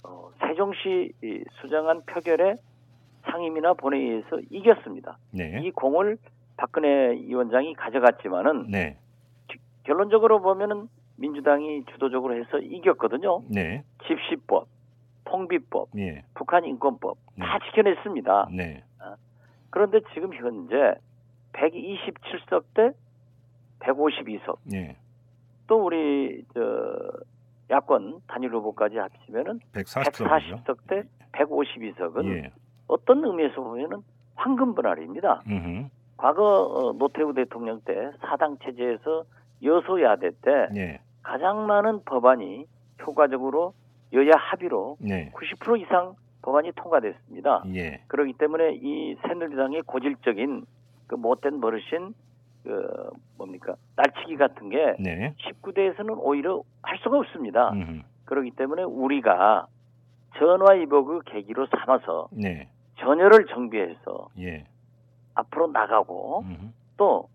어, 0.04 0.32
세종시 0.40 1.12
이 1.22 1.44
수정안 1.60 2.04
표결에 2.06 2.56
상임이나 3.30 3.74
본회의에서 3.74 4.40
이겼습니다. 4.50 5.18
네, 5.32 5.60
이 5.62 5.72
공을 5.72 6.18
박근혜 6.56 7.12
위원장이 7.16 7.74
가져갔지만은 7.74 8.68
네, 8.72 8.98
결론적으로 9.84 10.42
보면은 10.42 10.88
민주당이 11.22 11.86
주도적으로 11.86 12.36
해서 12.36 12.58
이겼거든요. 12.58 13.44
네, 13.48 13.84
집시법, 14.08 14.68
통비법, 15.26 15.90
예, 15.98 16.24
북한 16.34 16.66
인권법 16.66 17.18
네. 17.36 17.46
다 17.46 17.60
지켜냈습니다. 17.66 18.50
네, 18.52 18.84
그런데 19.70 20.02
지금 20.14 20.34
현재 20.34 20.96
127석 21.54 22.64
대 22.74 22.92
152석 23.80 24.58
예, 24.74 24.98
또 25.68 25.86
우리 25.86 26.44
저 26.54 26.60
야권 27.70 28.22
단일 28.28 28.54
후보까지 28.54 28.98
합치면은 28.98 29.60
140석이죠. 29.74 30.66
140석 30.66 30.78
대 30.88 31.04
152석은 31.34 32.26
예, 32.30 32.52
어떤 32.88 33.24
의미에서 33.24 33.62
보면은 33.62 34.02
황금 34.36 34.74
분할입니다. 34.74 35.44
음, 35.48 35.90
과거 36.18 36.64
어, 36.64 36.94
노태우 36.94 37.34
대통령 37.34 37.80
때 37.82 38.12
사당 38.20 38.58
체제에서 38.64 39.24
여소야대 39.64 40.32
때 40.42 40.68
예, 40.76 41.00
가장 41.24 41.68
많은 41.68 42.04
법안이 42.06 42.66
효과적으로 43.06 43.74
여야 44.14 44.32
합의로 44.36 44.98
네, 45.00 45.32
90% 45.34 45.82
이상 45.82 46.16
법안이 46.42 46.72
통과됐습니다. 46.76 47.64
예, 47.76 48.02
그렇기 48.08 48.34
때문에 48.34 48.74
이 48.82 49.16
새누리당의 49.22 49.84
고질적인 49.84 50.66
그 51.08 51.16
못된 51.16 51.62
버릇인 51.62 52.14
그 52.64 53.10
뭡니까? 53.38 53.76
날치기 53.96 54.38
같은 54.38 54.70
게 54.70 54.96
네, 55.00 55.34
19대에서는 55.40 56.18
오히려 56.20 56.64
할 56.82 56.98
수가 57.00 57.18
없습니다. 57.20 57.72
음, 57.72 58.04
그렇기 58.26 58.52
때문에 58.52 58.84
우리가 58.84 59.68
전화위복의 60.38 61.22
계기로 61.26 61.68
삼아서 61.68 62.28
네, 62.32 62.70
전열을 63.00 63.46
정비해서 63.48 64.30
예, 64.40 64.66
앞으로 65.36 65.68
나가고 65.68 66.42
음, 66.42 66.74
또 66.98 67.30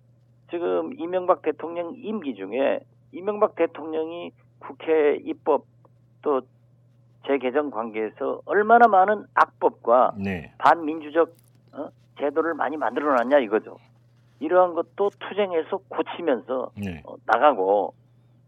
지금 0.51 0.93
이명박 0.99 1.43
대통령 1.43 1.95
임기 1.97 2.35
중에 2.35 2.81
이명박 3.13 3.55
대통령이 3.55 4.33
국회 4.59 5.17
입법 5.23 5.65
또 6.23 6.43
재개정 7.27 7.71
관계에서 7.71 8.41
얼마나 8.45 8.87
많은 8.89 9.25
악법과 9.35 10.15
네, 10.19 10.53
반민주적 10.59 11.31
어? 11.73 11.89
제도를 12.19 12.55
많이 12.55 12.77
만들어놨냐 12.77 13.39
이거죠. 13.41 13.77
이러한 14.39 14.75
것도 14.75 15.11
투쟁해서 15.19 15.79
고치면서 15.89 16.71
네, 16.77 17.03
어, 17.07 17.15
나가고 17.25 17.95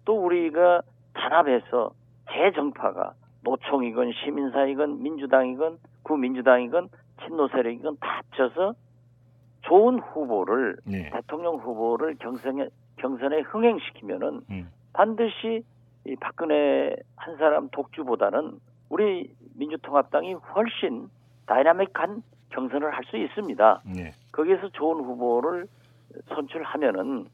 또 0.04 0.24
우리가 0.24 0.82
단합해서 1.14 1.92
재정파가 2.30 3.14
노총이건 3.42 4.12
시민사이건 4.12 5.02
민주당이건 5.02 5.78
구민주당이건 6.02 6.88
친노 7.22 7.48
세력이건 7.48 7.96
다 8.00 8.18
합쳐서 8.18 8.74
좋은 9.62 9.98
후보를 9.98 10.76
네, 10.84 11.10
대통령 11.10 11.56
후보를 11.56 12.16
경선에 12.18 12.68
경선에 12.98 13.40
흥행시키면은 13.40 14.42
음, 14.50 14.72
반드시 14.92 15.64
이 16.06 16.16
박근혜 16.16 16.94
한 17.16 17.36
사람 17.36 17.68
독주보다는 17.70 18.58
우리 18.88 19.34
민주통합당이 19.56 20.34
훨씬 20.34 21.08
다이나믹한 21.46 22.22
경선을 22.50 22.94
할 22.94 23.04
수 23.04 23.16
있습니다. 23.16 23.82
네, 23.94 24.12
거기에서 24.32 24.68
좋은 24.70 25.04
후보를 25.04 25.66
선출하면은 26.28 27.26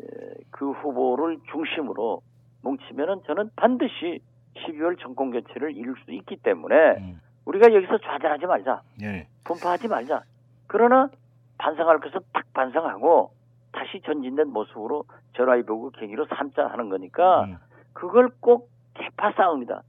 에, 0.00 0.04
그 0.50 0.70
후보를 0.72 1.38
중심으로 1.50 2.22
뭉치면은 2.62 3.22
저는 3.26 3.50
반드시 3.56 4.20
12월 4.56 4.98
정권 5.00 5.30
교체를 5.30 5.76
이룰 5.76 5.96
수 6.04 6.12
있기 6.12 6.36
때문에 6.36 6.74
음, 6.98 7.20
우리가 7.46 7.72
여기서 7.72 7.98
좌절하지 7.98 8.46
말자. 8.46 8.82
예, 9.02 9.26
분파하지 9.44 9.88
말자. 9.88 10.22
그러나 10.66 11.08
반성할 11.58 11.98
것은 12.00 12.20
딱 12.32 12.44
반성하고 12.52 13.32
다시 13.72 14.00
전진된 14.04 14.48
모습으로 14.48 15.04
전화위복을 15.36 15.92
계기로 15.92 16.26
삼자 16.26 16.66
하는 16.66 16.88
거니까 16.88 17.44
음, 17.44 17.56
그걸 17.92 18.28
꼭 18.40 18.70
개파 18.94 19.32
싸움이다. 19.32 19.82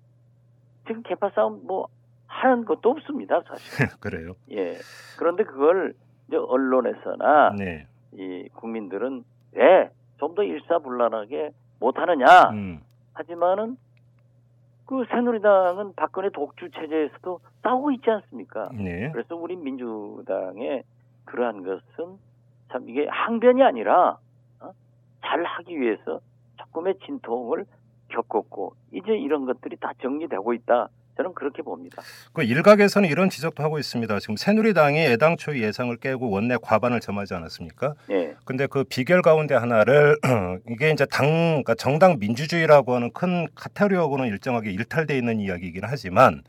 지금 0.87 1.03
개파 1.03 1.29
싸움 1.35 1.61
뭐 1.67 1.87
하는 2.27 2.65
것도 2.65 2.89
없습니다, 2.89 3.41
사실. 3.47 3.87
그래요. 3.99 4.33
예. 4.51 4.77
그런데 5.17 5.43
그걸 5.43 5.93
이제 6.27 6.37
언론에서나 6.37 7.51
네, 7.57 7.87
이 8.13 8.47
국민들은 8.55 9.23
왜 9.53 9.89
좀 10.19 10.35
더 10.35 10.43
일사불란하게 10.43 11.51
못하느냐. 11.81 12.49
음, 12.51 12.81
하지만은 13.13 13.75
그 14.85 15.03
새누리당은 15.09 15.93
박근혜 15.95 16.29
독주 16.29 16.69
체제에서도 16.71 17.39
싸우고 17.61 17.91
있지 17.91 18.09
않습니까? 18.09 18.69
네, 18.73 19.11
그래서 19.11 19.35
우리 19.35 19.57
민주당의 19.57 20.83
그러한 21.25 21.63
것은 21.63 22.17
참 22.73 22.89
이게 22.89 23.07
항변이 23.07 23.61
아니라 23.61 24.17
어? 24.59 24.71
잘 25.23 25.43
하기 25.43 25.79
위해서 25.79 26.19
조금의 26.57 26.95
진통을 27.05 27.65
겪었고 28.09 28.75
이제 28.91 29.11
이런 29.15 29.45
것들이 29.45 29.77
다 29.77 29.91
정리되고 30.01 30.53
있다. 30.55 30.89
저는 31.15 31.35
그렇게 31.35 31.61
봅니다. 31.61 32.01
그 32.33 32.41
일각에서는 32.41 33.07
이런 33.07 33.29
지적도 33.29 33.61
하고 33.61 33.77
있습니다. 33.77 34.17
지금 34.17 34.35
새누리당이 34.35 34.97
애당초 34.97 35.55
예상을 35.55 35.95
깨고 35.97 36.31
원내 36.31 36.57
과반을 36.59 37.01
점하지 37.01 37.35
않았습니까? 37.35 37.93
예, 38.09 38.35
근데 38.45 38.65
그 38.65 38.83
비결 38.83 39.21
가운데 39.21 39.53
하나를 39.53 40.17
이게 40.67 40.89
이제 40.89 41.05
당 41.05 41.27
그러니까 41.27 41.75
정당 41.75 42.17
민주주의라고 42.17 42.95
하는 42.95 43.11
큰 43.13 43.47
카테고리하고는 43.53 44.25
일정하게 44.25 44.71
일탈돼 44.71 45.15
있는 45.15 45.39
이야기이긴 45.39 45.83
하지만 45.85 46.41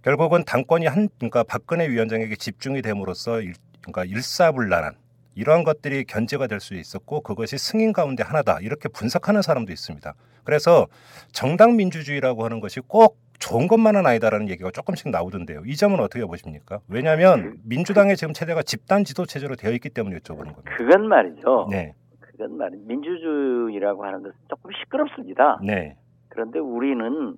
결국은 0.00 0.44
당권이 0.44 0.86
한 0.86 1.10
그러니까 1.18 1.42
박근혜 1.42 1.86
위원장에게 1.86 2.36
집중이 2.36 2.80
됨으로써 2.80 3.42
일, 3.42 3.52
그러니까 3.82 4.04
일사불란한 4.06 4.94
이러한 5.36 5.62
것들이 5.64 6.04
견제가 6.04 6.46
될 6.48 6.56
수 6.60 6.74
있었고 6.74 7.20
그것이 7.20 7.58
승인 7.58 7.92
가운데 7.92 8.22
하나다 8.24 8.58
이렇게 8.62 8.88
분석하는 8.88 9.42
사람도 9.42 9.70
있습니다. 9.72 10.14
그래서 10.42 10.86
정당 11.32 11.76
민주주의라고 11.76 12.44
하는 12.44 12.60
것이 12.60 12.80
꼭 12.80 13.18
좋은 13.38 13.68
것만은 13.68 14.06
아니다라는 14.06 14.48
얘기가 14.48 14.70
조금씩 14.70 15.10
나오던데요. 15.10 15.62
이 15.66 15.76
점은 15.76 16.00
어떻게 16.00 16.24
보십니까? 16.24 16.80
왜냐하면 16.88 17.58
민주당의 17.64 18.16
지금 18.16 18.32
체제가 18.32 18.62
집단 18.62 19.04
지도 19.04 19.26
체제로 19.26 19.54
되어 19.56 19.72
있기 19.72 19.90
때문에 19.90 20.16
여쭤보는 20.16 20.54
겁니다. 20.54 20.62
그건 20.76 21.06
말이죠. 21.06 21.68
네, 21.70 21.92
그건 22.18 22.56
말이 22.56 22.76
민주주의라고 22.86 24.04
하는 24.06 24.22
것은 24.22 24.34
조금 24.48 24.70
시끄럽습니다. 24.72 25.58
네, 25.62 25.96
그런데 26.28 26.58
우리는 26.58 27.36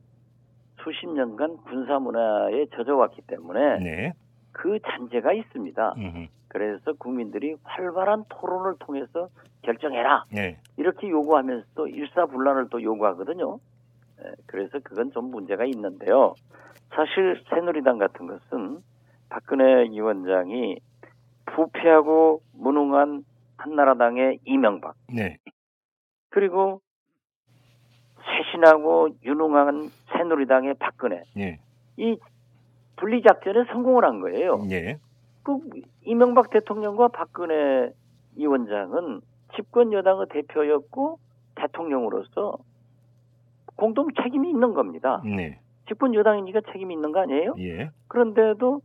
수십 0.85 1.09
년간 1.09 1.57
군사 1.69 1.99
문화에 1.99 2.67
젖어왔기 2.77 3.23
때문에 3.27 3.79
네, 3.81 4.13
그 4.59 4.81
잔재가 4.81 5.33
있습니다. 5.33 5.95
음흠, 5.97 6.27
그래서 6.49 6.93
국민들이 6.95 7.55
활발한 7.63 8.25
토론을 8.29 8.75
통해서 8.81 9.29
결정해라 9.63 10.25
네, 10.33 10.59
이렇게 10.77 11.09
요구하면서도 11.09 11.87
일사불란을 11.87 12.69
또 12.69 12.83
요구하거든요. 12.83 13.61
예, 14.21 14.33
그래서 14.47 14.81
그건 14.83 15.13
좀 15.13 15.31
문제가 15.31 15.65
있는데요. 15.65 16.35
사실 16.91 17.41
새누리당 17.49 17.99
같은 17.99 18.27
것은 18.27 18.81
박근혜 19.29 19.85
위원장이 19.91 20.81
부패하고 21.47 22.41
무능한 22.55 23.25
한나라당의 23.59 24.41
이명박 24.45 24.97
네, 25.15 25.39
그리고 26.31 26.81
쇄신하고 28.25 29.11
유능한 29.25 29.89
새누리당의 30.13 30.75
박근혜 30.81 31.23
네, 31.37 31.61
이 31.97 32.17
분리 32.99 33.23
작전에 33.23 33.65
성공을 33.73 34.05
한 34.05 34.21
거예요. 34.21 34.59
네, 34.69 34.99
그 35.43 35.59
이명박 36.03 36.51
대통령과 36.51 37.09
박근혜 37.09 37.93
위원장은 38.37 39.21
집권 39.57 39.93
여당의 39.93 40.27
대표였고 40.31 41.19
대통령으로서 41.55 42.59
공동 43.77 44.09
책임이 44.23 44.51
있는 44.51 44.75
겁니다. 44.75 45.23
네, 45.25 45.59
집권 45.89 46.15
여당이니까 46.15 46.61
책임이 46.73 46.95
있는 46.95 47.13
거 47.13 47.21
아니에요? 47.21 47.55
예, 47.59 47.91
그런데도 48.09 48.81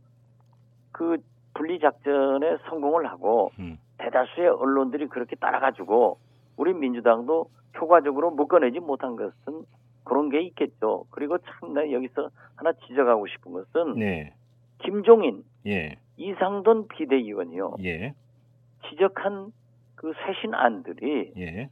그 0.92 1.18
분리 1.54 1.78
작전에 1.78 2.58
성공을 2.68 3.06
하고 3.06 3.50
음, 3.58 3.78
대다수의 3.98 4.48
언론들이 4.48 5.08
그렇게 5.08 5.36
따라가지고 5.36 6.18
우리 6.56 6.72
민주당도 6.72 7.48
효과적으로 7.80 8.30
묶어내지 8.30 8.80
못한 8.80 9.16
것은 9.16 9.64
그런 10.04 10.28
게 10.28 10.42
있겠죠. 10.42 11.06
그리고 11.10 11.38
참나 11.38 11.90
여기서 11.90 12.30
하나 12.56 12.72
지적하고 12.86 13.26
싶은 13.26 13.52
것은 13.52 13.98
네, 13.98 14.34
김종인, 14.78 15.44
예, 15.66 15.96
이상돈 16.16 16.88
비대위원이요 16.88 17.76
예, 17.84 18.14
지적한 18.88 19.52
그 19.96 20.12
쇄신안들이 20.26 21.32
예, 21.38 21.68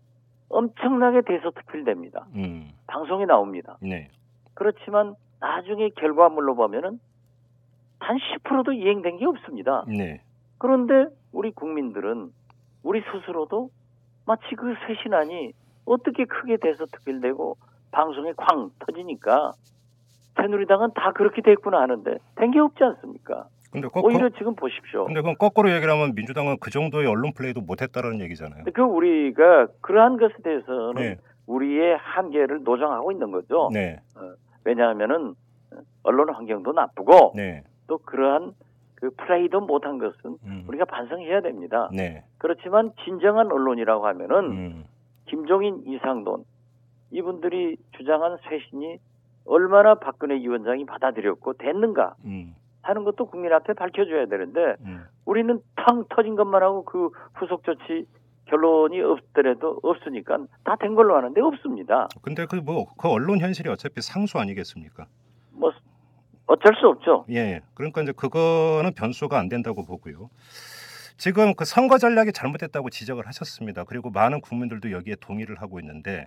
엄청나게 0.49 1.23
대서특필됩니다. 1.23 2.27
음, 2.35 2.73
방송에 2.87 3.27
나옵니다. 3.27 3.77
네, 3.81 4.09
그렇지만 4.55 5.15
나중에 5.41 5.91
결과물로 5.91 6.55
보면은 6.55 6.99
단 8.01 8.17
10%도 8.17 8.73
이행된 8.73 9.19
게 9.19 9.27
없습니다. 9.27 9.85
네, 9.87 10.23
그런데 10.59 11.07
우리 11.33 11.51
국민들은 11.53 12.33
우리 12.83 13.03
스스로도 13.13 13.71
마치 14.25 14.55
그 14.57 14.75
쇄신안이 14.87 15.53
어떻게 15.85 16.25
크게 16.25 16.57
대서특필되고 16.57 17.57
방송에 17.93 18.33
쾅 18.37 18.71
터지니까 18.81 19.53
새누리당은 20.37 20.93
다 20.95 21.13
그렇게 21.13 21.43
됐구나 21.43 21.81
하는데 21.83 22.17
된 22.37 22.51
게 22.51 22.59
없지 22.59 22.83
않습니까? 22.83 23.47
근데 23.71 23.89
거, 23.89 24.01
오히려 24.03 24.29
거, 24.29 24.37
지금 24.37 24.55
보십시오. 24.55 25.05
근데 25.07 25.21
그건 25.21 25.37
거꾸로 25.39 25.71
얘기를 25.71 25.91
하면 25.93 26.15
민주당은 26.15 26.57
그 26.61 26.71
정도의 26.71 27.07
언론 27.07 27.33
플레이도 27.35 27.61
못했다라는 27.63 28.21
얘기잖아요. 28.23 28.65
그 28.75 28.83
우리가 28.83 29.69
그러한 29.81 30.19
것에 30.19 30.35
대해서는 30.43 30.95
네, 31.03 31.19
우리의 31.47 31.97
한계를 31.97 32.65
노정하고 32.65 33.13
있는 33.13 33.31
거죠. 33.31 33.71
네, 33.73 33.99
왜냐하면은 34.65 35.35
언론 36.03 36.35
환경도 36.35 36.73
나쁘고 36.73 37.33
네, 37.35 37.63
또 37.87 37.97
그러한 37.99 38.53
그 38.95 39.11
플레이도 39.17 39.61
못한 39.63 39.99
것은 39.99 40.37
음, 40.45 40.65
우리가 40.69 40.85
반성해야 40.85 41.41
됩니다. 41.41 41.89
네, 41.95 42.25
그렇지만 42.39 42.93
진정한 43.05 43.51
언론이라고 43.51 44.07
하면은 44.07 44.37
음, 44.51 44.85
김종인, 45.27 45.83
이상돈 45.87 46.45
이분들이 47.13 47.77
주장한 47.97 48.39
쇄신이 48.49 48.99
얼마나 49.45 49.95
박근혜 49.95 50.35
위원장이 50.37 50.87
받아들였고 50.87 51.55
됐는가 51.55 52.15
음, 52.25 52.55
하는 52.83 53.05
것도 53.05 53.27
국민 53.27 53.53
앞에 53.53 53.75
밝혀줘야 53.75 54.27
되는데 54.27 54.77
음, 54.85 55.05
우리는 55.25 55.61
탕 55.77 56.05
터진 56.09 56.35
것만 56.37 56.63
하고 56.63 56.85
그 56.85 57.11
후속 57.35 57.63
조치 57.65 58.07
결론이 58.47 59.01
없더라도 59.01 59.79
없으니까 59.83 60.39
다 60.65 60.77
된 60.77 60.95
걸로 60.95 61.17
하는데 61.17 61.41
없습니다. 61.41 62.09
근데 62.23 62.47
그 62.47 62.57
뭐 62.57 62.87
그 62.99 63.09
언론 63.09 63.39
현실이 63.41 63.69
어차피 63.69 64.01
상수 64.01 64.39
아니겠습니까? 64.39 65.07
뭐 65.53 65.71
어쩔 66.47 66.75
수 66.75 66.89
없죠. 66.89 67.25
예, 67.31 67.61
그러니까 67.75 68.03
이제 68.03 68.13
그거는 68.13 68.95
변수가 68.95 69.39
안 69.39 69.49
된다고 69.49 69.85
보고요. 69.85 70.29
지금 71.17 71.55
그 71.55 71.65
선거 71.65 71.99
전략이 71.99 72.33
잘못됐다고 72.33 72.91
지적을 72.91 73.27
하셨습니다. 73.29 73.85
그리고 73.85 74.11
많은 74.11 74.41
국민들도 74.41 74.91
여기에 74.91 75.17
동의를 75.21 75.61
하고 75.61 75.79
있는데 75.81 76.27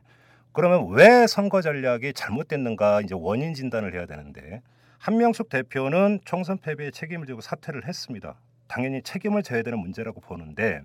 그러면 0.55 0.87
왜 0.91 1.27
선거 1.27 1.61
전략이 1.61 2.13
잘못됐는가 2.13 3.01
이제 3.01 3.13
원인 3.13 3.53
진단을 3.53 3.93
해야 3.93 4.05
되는데 4.05 4.61
한명숙 4.99 5.49
대표는 5.49 6.21
총선 6.23 6.57
패배에 6.57 6.91
책임을 6.91 7.27
지고 7.27 7.41
사퇴를 7.41 7.85
했습니다. 7.85 8.39
당연히 8.67 9.01
책임을 9.01 9.43
져야 9.43 9.63
되는 9.63 9.77
문제라고 9.77 10.21
보는데 10.21 10.81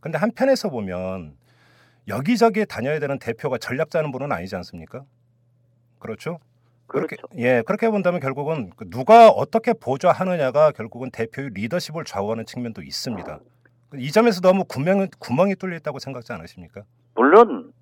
근데 0.00 0.18
한편에서 0.18 0.70
보면 0.70 1.36
여기저기 2.08 2.66
다녀야 2.66 2.98
되는 2.98 3.20
대표가 3.20 3.58
전략 3.58 3.90
짜는 3.90 4.10
분은 4.10 4.32
아니지 4.32 4.56
않습니까? 4.56 5.04
그렇죠? 6.00 6.40
그렇게 6.88 7.14
그렇죠. 7.14 7.28
예 7.38 7.62
그렇게 7.62 7.88
본다면 7.88 8.18
결국은 8.20 8.72
그 8.76 8.90
누가 8.90 9.28
어떻게 9.28 9.72
보좌하느냐가 9.72 10.72
결국은 10.72 11.12
대표의 11.12 11.50
리더십을 11.54 12.04
좌우하는 12.04 12.44
측면도 12.44 12.82
있습니다. 12.82 13.38
이 13.98 14.10
점에서 14.10 14.40
너무 14.40 14.64
구멍이 14.64 15.06
구멍이 15.20 15.54
뚫려 15.54 15.76
있다고 15.76 16.00
생각지 16.00 16.32
않으십니까? 16.32 16.82
물론 17.14 17.72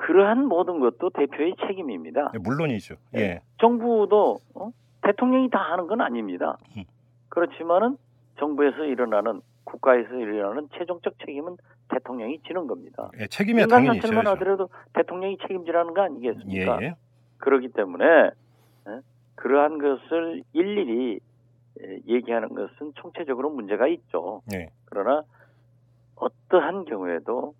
그러한 0.00 0.46
모든 0.46 0.80
것도 0.80 1.10
대표의 1.10 1.56
책임입니다. 1.66 2.32
예, 2.34 2.38
물론이죠. 2.38 2.94
예, 3.16 3.42
정부도 3.60 4.40
어? 4.54 4.70
대통령이 5.02 5.50
다 5.50 5.58
하는 5.58 5.86
건 5.86 6.00
아닙니다. 6.00 6.56
음. 6.76 6.84
그렇지만은 7.28 7.96
정부에서 8.38 8.84
일어나는 8.84 9.42
국가에서 9.64 10.14
일어나는 10.14 10.68
최종적 10.72 11.14
책임은 11.24 11.58
대통령이 11.88 12.40
지는 12.46 12.66
겁니다. 12.66 13.10
예, 13.18 13.26
책임이 13.26 13.60
인간 13.62 13.68
당연히 13.68 14.00
사찰만 14.00 14.24
있어야죠. 14.24 14.40
하더라도 14.40 14.68
대통령이 14.94 15.36
책임지라는 15.42 15.92
거 15.92 16.00
예, 16.00 16.04
아니겠습니까? 16.06 16.82
예, 16.82 16.94
그렇기 17.38 17.68
때문에 17.68 18.04
예, 18.06 19.00
그러한 19.34 19.78
것을 19.78 20.42
일일이 20.54 21.20
예, 21.82 21.98
얘기하는 22.08 22.48
것은 22.48 22.92
총체적으로 22.94 23.50
문제가 23.50 23.86
있죠. 23.88 24.40
예, 24.54 24.70
그러나 24.86 25.22
어떠한 26.16 26.86
경우에도 26.86 27.54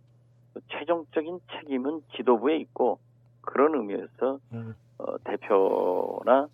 최종적인 0.68 1.40
책임은 1.52 2.02
지도부에 2.16 2.56
있고 2.58 2.98
그런 3.40 3.74
의미에서 3.74 4.38
음, 4.52 4.74
어, 4.98 5.18
대표나 5.24 6.48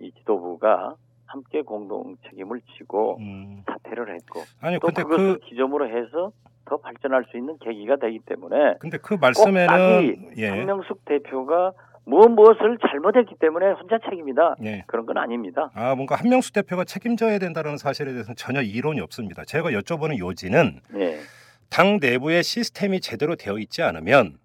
이 0.00 0.12
지도부가 0.12 0.96
함께 1.26 1.62
공동 1.62 2.16
책임을 2.28 2.60
지고 2.76 3.16
음. 3.18 3.62
사퇴를 3.66 4.14
했고 4.14 4.40
아니 4.60 4.78
또 4.78 4.86
근데 4.86 5.02
그것을 5.02 5.38
그 5.38 5.46
기점으로 5.46 5.88
해서 5.88 6.32
더 6.64 6.76
발전할 6.78 7.24
수 7.30 7.36
있는 7.36 7.56
계기가 7.58 7.96
되기 7.96 8.18
때문에 8.20 8.74
근데 8.80 8.98
그꼭 8.98 9.20
말씀에는 9.20 10.32
예, 10.36 10.48
한명숙 10.48 11.04
대표가 11.04 11.72
무엇 12.04 12.28
무엇을 12.28 12.78
잘못했기 12.78 13.34
때문에 13.40 13.72
혼자 13.72 13.98
책임이다 13.98 14.56
예. 14.64 14.84
그런 14.86 15.06
건 15.06 15.18
아닙니다. 15.18 15.70
아 15.74 15.94
뭔가 15.94 16.14
한명수 16.14 16.52
대표가 16.52 16.84
책임져야 16.84 17.38
된다는 17.38 17.76
사실에 17.76 18.12
대해서는 18.12 18.36
전혀 18.36 18.62
이론이 18.62 19.00
없습니다. 19.00 19.44
제가 19.44 19.70
여쭤보는 19.70 20.18
요지는 20.18 20.80
예. 20.94 21.18
당 21.70 21.98
내부의 22.00 22.42
시스템이 22.42 23.00
제대로 23.00 23.36
되어 23.36 23.58
있지 23.58 23.82
않으면 23.82 24.38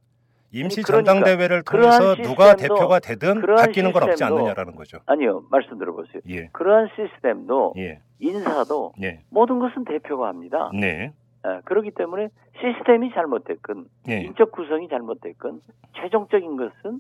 임시 0.52 0.82
그러니까 0.82 1.14
전당대회를 1.14 1.64
통해서 1.64 2.16
누가 2.16 2.56
대표가 2.56 3.00
되든 3.00 3.42
바뀌는 3.42 3.94
건 3.94 4.04
없지 4.04 4.24
않느냐라는 4.24 4.76
거죠. 4.76 5.00
아니요 5.06 5.44
말씀 5.50 5.78
들어보세요. 5.78 6.22
예, 6.30 6.50
그러한 6.52 6.90
시스템도 6.96 7.76
예, 7.78 8.02
인사도 8.20 8.94
예, 9.02 9.24
모든 9.30 9.60
것은 9.60 9.86
대표가 9.86 10.28
합니다. 10.28 10.70
네, 10.74 11.14
예, 11.46 11.62
그렇기 11.64 11.92
때문에 11.92 12.30
시스템이 12.60 13.12
잘못됐건 13.14 13.86
예, 14.10 14.22
인적 14.24 14.52
구성이 14.52 14.90
잘못됐건 14.90 15.62
최종적인 15.96 16.58
것은 16.58 17.00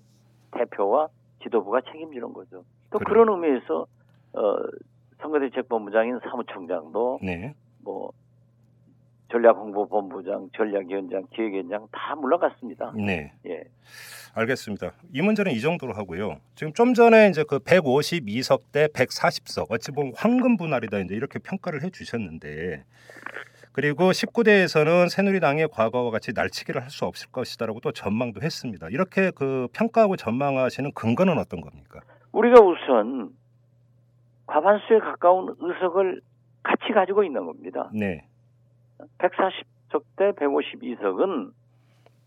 대표와 0.51 1.09
지도부가 1.43 1.81
책임지는 1.91 2.31
거죠. 2.33 2.63
또 2.89 2.99
그래요. 2.99 3.25
그런 3.25 3.43
의미에서 3.43 3.85
어, 4.33 4.55
선거대책본부장인 5.21 6.19
사무총장도 6.23 7.19
네, 7.21 7.53
뭐 7.83 8.11
전략홍보본부장, 9.31 10.49
전략위원장, 10.55 11.23
기획위원장 11.33 11.87
다 11.91 12.15
물러갔습니다. 12.15 12.93
네. 12.95 13.31
예. 13.47 13.63
알겠습니다. 14.33 14.91
이 15.13 15.21
문제는 15.21 15.51
이 15.51 15.59
정도로 15.59 15.93
하고요. 15.93 16.37
지금 16.55 16.73
좀 16.73 16.93
전에 16.93 17.29
이제 17.29 17.43
그 17.47 17.59
152석 17.59 18.71
대 18.71 18.87
140석 18.87 19.71
어찌 19.71 19.91
보면 19.91 20.13
황금 20.15 20.55
분할이다 20.57 20.99
이제 20.99 21.15
이렇게 21.15 21.39
평가를 21.39 21.83
해 21.83 21.89
주셨는데 21.89 22.85
그리고 23.73 24.11
19대에서는 24.11 25.09
새누리당의 25.09 25.67
과거와 25.69 26.11
같이 26.11 26.31
날치기를 26.33 26.81
할 26.81 26.89
수 26.89 27.05
없을 27.05 27.29
것이다라고 27.31 27.79
또 27.81 27.91
전망도 27.91 28.41
했습니다. 28.41 28.87
이렇게 28.89 29.31
그 29.31 29.67
평가하고 29.73 30.17
전망하시는 30.17 30.91
근거는 30.93 31.37
어떤 31.37 31.61
겁니까? 31.61 31.99
우리가 32.33 32.61
우선 32.61 33.29
과반수에 34.45 34.99
가까운 34.99 35.55
의석을 35.59 36.21
같이 36.63 36.93
가지고 36.93 37.23
있는 37.23 37.45
겁니다. 37.45 37.89
네. 37.93 38.25
140석 39.17 40.03
대 40.15 40.31
152석은 40.31 41.51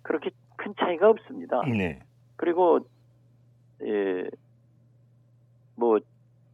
그렇게 0.02 0.30
큰 0.56 0.74
차이가 0.78 1.08
없습니다. 1.10 1.62
네. 1.62 2.00
그리고 2.36 2.80
예, 3.82 4.28
뭐 5.76 5.98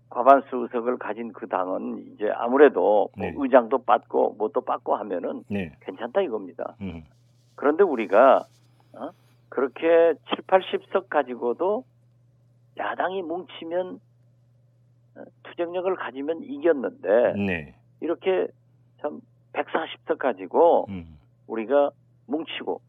과반수 0.08 0.56
의석을 0.56 0.98
가진 0.98 1.32
그 1.32 1.46
당은 1.46 2.12
이제 2.12 2.30
아무래도 2.34 3.10
뭐 3.16 3.26
네. 3.26 3.32
의장도 3.36 3.84
받고 3.84 4.34
뭣도 4.38 4.62
받고 4.62 4.96
하면은 4.96 5.44
네. 5.48 5.72
괜찮다 5.80 6.22
이겁니다. 6.22 6.74
음. 6.80 7.04
그런데 7.54 7.84
우리가 7.84 8.46
어? 8.94 9.10
그렇게 9.48 10.14
7, 10.28 10.44
80석 10.46 11.08
가지고도 11.08 11.84
야당이 12.76 13.22
뭉치면 13.22 14.00
어, 15.16 15.22
투쟁력을 15.44 15.94
가지면 15.96 16.42
이겼는데 16.42 17.34
네. 17.34 17.74
이렇게 18.00 18.48
참 19.00 19.20
140석 19.62 20.18
가지고 20.18 20.86
음. 20.88 21.18
우리가 21.46 21.90
뭉치고 22.26 22.80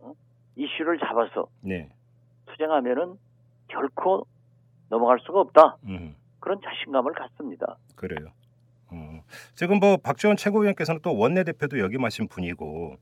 어? 0.00 0.12
이슈를 0.56 0.98
잡아서 0.98 1.48
네. 1.60 1.88
투쟁하면은 2.46 3.18
결코 3.68 4.26
넘어갈 4.88 5.18
수가 5.20 5.40
없다. 5.40 5.76
음. 5.84 6.14
그런 6.40 6.60
자신감을 6.60 7.12
갖습니다. 7.12 7.76
그래요. 7.96 8.30
어. 8.92 9.22
지금 9.54 9.78
뭐 9.78 9.96
박지원 9.96 10.36
최고위원께서는 10.36 11.00
또 11.02 11.16
원내대표도 11.16 11.78
역임하신 11.78 12.28
분이고 12.28 12.96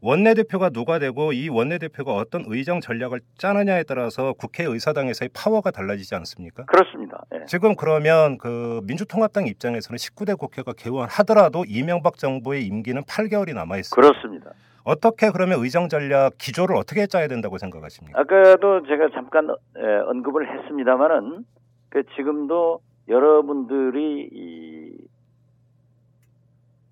원내대표가 0.00 0.70
누가 0.70 0.98
되고 0.98 1.32
이 1.32 1.48
원내대표가 1.48 2.12
어떤 2.14 2.44
의정 2.46 2.80
전략을 2.80 3.20
짜느냐에 3.38 3.84
따라서 3.84 4.34
국회 4.34 4.64
의사당에서의 4.64 5.30
파워가 5.34 5.70
달라지지 5.70 6.14
않습니까? 6.16 6.64
그렇습니다. 6.66 7.24
예. 7.34 7.44
지금 7.46 7.74
그러면 7.74 8.38
그 8.38 8.80
민주통합당 8.84 9.46
입장에서는 9.46 9.96
19대 9.96 10.38
국회가 10.38 10.72
개원하더라도 10.72 11.64
이명박 11.66 12.18
정부의 12.18 12.66
임기는 12.66 13.02
8개월이 13.02 13.54
남아 13.54 13.78
있습니다. 13.78 13.94
그렇습니다. 13.96 14.50
어떻게 14.84 15.30
그러면 15.30 15.60
의정 15.62 15.88
전략 15.88 16.36
기조를 16.36 16.76
어떻게 16.76 17.06
짜야 17.06 17.26
된다고 17.26 17.56
생각하십니까? 17.56 18.20
아까도 18.20 18.86
제가 18.86 19.08
잠깐 19.14 19.48
에, 19.48 19.82
언급을 20.10 20.60
했습니다마는 20.60 21.44
그 21.88 22.02
지금도 22.16 22.80
여러분들이 23.08 24.28
이 24.32 24.98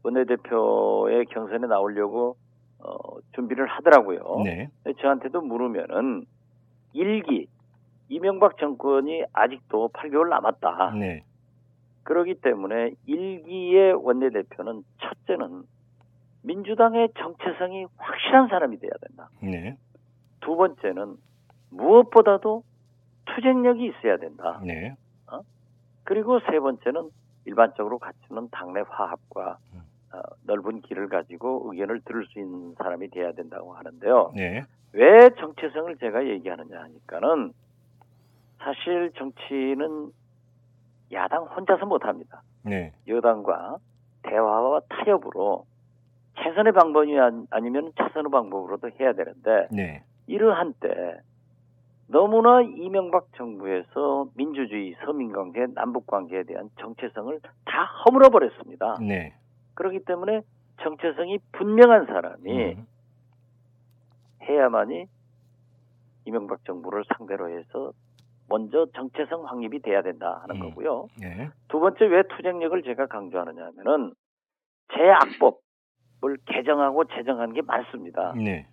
원내대표의 0.03 1.27
경선에 1.27 1.67
나오려고 1.67 2.37
어, 2.79 3.21
준비를 3.35 3.67
하더라고요. 3.67 4.43
네. 4.45 4.69
저한테도 5.01 5.41
물으면은 5.43 6.27
일기 6.93 7.47
이명박 8.09 8.59
정권이 8.59 9.25
아직도 9.33 9.91
8개월 9.91 10.29
남았다. 10.29 10.95
네. 10.99 11.25
그렇기 12.03 12.35
때문에 12.35 12.93
일기의 13.07 13.93
원내대표는 13.95 14.83
첫째는 14.99 15.63
민주당의 16.43 17.11
정체성이 17.17 17.87
확실한 17.97 18.49
사람이 18.49 18.79
돼야 18.79 18.91
된다. 19.07 19.31
네. 19.41 19.77
두 20.41 20.57
번째는 20.57 21.17
무엇보다도 21.71 22.65
투쟁력이 23.27 23.87
있어야 23.87 24.17
된다. 24.17 24.61
네. 24.65 24.97
그리고 26.05 26.41
세 26.41 26.59
번째는 26.59 27.11
일반적으로 27.45 27.99
갖추는 27.99 28.49
당내 28.51 28.83
화합과 28.89 29.59
음. 29.75 29.83
어, 30.15 30.19
넓은 30.47 30.83
길을 30.83 31.09
가지고 31.09 31.71
의견을 31.73 32.01
들을 32.03 32.25
수 32.27 32.39
있는 32.39 32.75
사람이 32.77 33.09
돼야 33.11 33.33
된다고 33.33 33.73
하는데요. 33.75 34.33
네. 34.35 34.65
왜 34.93 35.31
정체성을 35.39 35.97
제가 35.97 36.27
얘기하느냐 36.27 36.81
하니까는 36.83 37.53
사실 38.59 39.11
정치는 39.17 40.11
야당 41.13 41.45
혼자서 41.45 41.87
못합니다. 41.87 42.43
네. 42.65 42.93
여당과 43.09 43.77
대화와 44.23 44.81
타협으로 44.89 45.65
최선의 46.43 46.73
방법이 46.73 47.19
아니- 47.19 47.47
아니면 47.51 47.93
최선의 47.97 48.31
방법으로도 48.31 48.91
해야 49.01 49.13
되는데 49.13 49.69
네. 49.71 50.05
이러한 50.27 50.75
때 50.81 51.17
너무나 52.09 52.61
이명박 52.61 53.29
정부에서 53.37 54.29
민주주의, 54.37 54.95
서민관계, 55.05 55.69
남북관계에 55.75 56.43
대한 56.45 56.69
정체성을 56.79 57.41
다 57.65 57.85
허물어 58.05 58.29
버렸습니다. 58.29 58.97
네. 59.01 59.35
그렇기 59.75 60.05
때문에 60.05 60.43
정체성이 60.83 61.39
분명한 61.53 62.07
사람이 62.07 62.75
음. 62.75 62.87
해야만이 64.43 65.07
이명박 66.25 66.65
정부를 66.65 67.05
상대로 67.17 67.51
해서 67.51 67.93
먼저 68.49 68.87
정체성 68.95 69.47
확립이 69.47 69.81
돼야 69.81 70.03
된다 70.03 70.41
하는 70.43 70.57
음. 70.57 70.69
거고요. 70.69 71.07
네. 71.21 71.49
두 71.69 71.81
번째 71.81 72.05
왜 72.07 72.23
투쟁력을 72.37 72.83
제가 72.83 73.07
강조하느냐 73.07 73.67
하면은 73.67 74.13
제악법을 74.95 76.39
개정하고 76.47 77.05
제정한 77.07 77.53
게 77.53 77.63
많습니다. 77.63 78.35
네. 78.37 78.67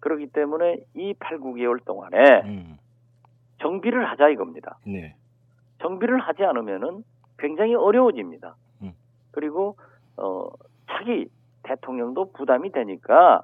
그렇기 0.00 0.28
때문에 0.28 0.76
이 0.94 1.14
8, 1.18 1.38
9개월 1.38 1.84
동안에 1.84 2.42
음. 2.44 2.78
정비를 3.60 4.08
하자 4.08 4.28
이겁니다. 4.28 4.78
네. 4.86 5.16
정비를 5.82 6.20
하지 6.20 6.44
않으면은 6.44 7.02
굉장히 7.38 7.74
어려워집니다. 7.74 8.56
음. 8.82 8.92
그리고 9.32 9.76
어 10.18 10.48
차기 10.90 11.28
대통령도 11.62 12.32
부담이 12.32 12.72
되니까 12.72 13.42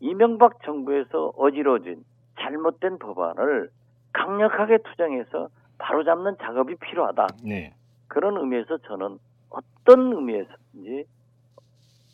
이명박 0.00 0.62
정부에서 0.64 1.32
어지러진 1.36 2.04
잘못된 2.38 2.98
법안을 2.98 3.70
강력하게 4.12 4.78
투쟁해서 4.78 5.48
바로잡는 5.78 6.36
작업이 6.40 6.76
필요하다. 6.76 7.26
네. 7.44 7.74
그런 8.08 8.36
의미에서 8.36 8.78
저는 8.78 9.18
어떤 9.50 10.12
의미에서인지 10.12 11.04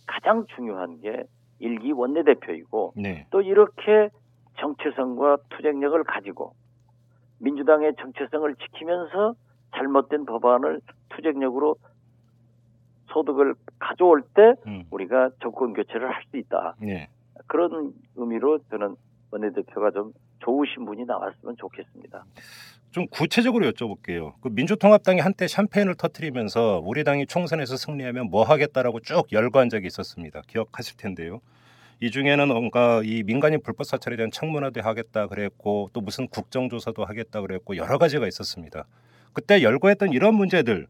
가장 0.07 0.47
중요한 0.55 1.01
게 1.01 1.25
일기 1.59 1.93
원내대표이고 1.93 2.95
네. 2.97 3.27
또 3.31 3.43
이렇게 3.43 4.11
정체성과 4.59 5.39
투쟁력을 5.51 6.03
가지고 6.05 6.55
민주당의 7.39 7.95
정체성을 7.99 8.55
지키면서 8.57 9.35
잘못된 9.75 10.27
법안을 10.27 10.81
투쟁력으로 11.11 11.77
소득을 13.13 13.55
가져올 13.79 14.23
때 14.35 14.55
음. 14.67 14.85
우리가 14.91 15.31
정권 15.43 15.73
교체를 15.73 16.09
할 16.09 16.23
수 16.31 16.37
있다. 16.37 16.77
네. 16.81 17.09
그런 17.47 17.93
의미로 18.17 18.59
저는 18.71 18.95
원내대표가 19.31 19.91
좀 19.91 20.13
좋으신 20.41 20.85
분이 20.85 21.05
나왔으면 21.05 21.57
좋겠습니다. 21.59 22.25
좀 22.91 23.07
구체적으로 23.09 23.71
여쭤볼게요. 23.71 24.35
그 24.41 24.49
민주통합당이 24.49 25.21
한때 25.21 25.47
샴페인을 25.47 25.95
터트리면서 25.95 26.83
우리 26.85 27.05
당이 27.05 27.27
총선에서 27.27 27.77
승리하면 27.77 28.31
뭐 28.31 28.43
하겠다라고 28.45 29.01
쭉 29.01 29.31
열거한 29.33 29.69
적이 29.69 29.87
있었습니다. 29.87 30.43
기억하실 30.49 30.97
텐데요. 30.97 31.41
이 32.01 32.11
중에는 32.11 32.49
뭔가 32.49 33.03
이 33.05 33.23
민간인 33.23 33.61
불법 33.63 33.85
사찰에 33.85 34.17
대한 34.17 34.31
청문회도 34.31 34.81
하겠다 34.81 35.27
그랬고 35.27 35.91
또 35.93 36.01
무슨 36.01 36.27
국정조사도 36.29 37.05
하겠다 37.05 37.41
그랬고 37.43 37.77
여러 37.77 37.99
가지가 37.99 38.27
있었습니다. 38.27 38.87
그때 39.33 39.63
열거했던 39.63 40.13
이런 40.13 40.35
문제들 40.35 40.89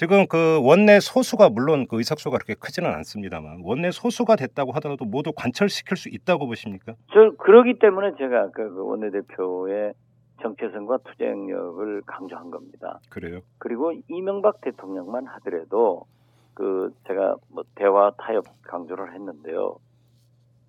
지금 0.00 0.26
그 0.26 0.58
원내 0.62 0.98
소수가 0.98 1.50
물론 1.50 1.86
그 1.86 1.98
의석수가 1.98 2.34
그렇게 2.38 2.54
크지는 2.54 2.88
않습니다만 2.90 3.60
원내 3.62 3.90
소수가 3.90 4.36
됐다고 4.36 4.72
하더라도 4.72 5.04
모두 5.04 5.30
관철시킬 5.36 5.98
수 5.98 6.08
있다고 6.08 6.46
보십니까? 6.46 6.94
저 7.12 7.32
그러기 7.36 7.78
때문에 7.78 8.12
제가 8.16 8.44
아까 8.44 8.66
그 8.66 8.82
원내대표의 8.82 9.92
정체성과 10.40 11.00
투쟁력을 11.04 12.00
강조한 12.06 12.50
겁니다. 12.50 12.98
그래요. 13.10 13.40
그리고 13.58 13.92
이명박 14.08 14.62
대통령만 14.62 15.26
하더라도 15.26 16.06
그 16.54 16.94
제가 17.06 17.36
뭐 17.50 17.64
대화 17.74 18.10
타협 18.16 18.46
강조를 18.62 19.12
했는데요. 19.12 19.76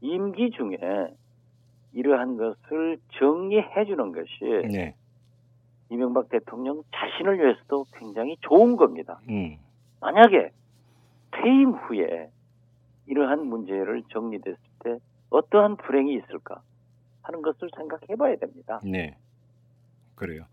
임기 0.01 0.51
중에 0.51 0.77
이러한 1.93 2.35
것을 2.35 2.97
정리해 3.17 3.85
주는 3.85 4.11
것이 4.11 4.67
네. 4.69 4.95
이명박 5.91 6.29
대통령 6.29 6.83
자신을 6.95 7.37
위해서도 7.39 7.85
굉장히 7.97 8.37
좋은 8.39 8.77
겁니다. 8.77 9.19
음. 9.29 9.57
만약에 9.99 10.49
퇴임 11.31 11.71
후에 11.71 12.29
이러한 13.07 13.45
문제를 13.45 14.03
정리됐을 14.09 14.57
때 14.83 14.97
어떠한 15.29 15.75
불행이 15.77 16.15
있을까 16.15 16.61
하는 17.23 17.41
것을 17.41 17.69
생각해 17.75 18.15
봐야 18.17 18.35
됩니다. 18.37 18.79
네. 18.83 19.17
그래요. 20.15 20.43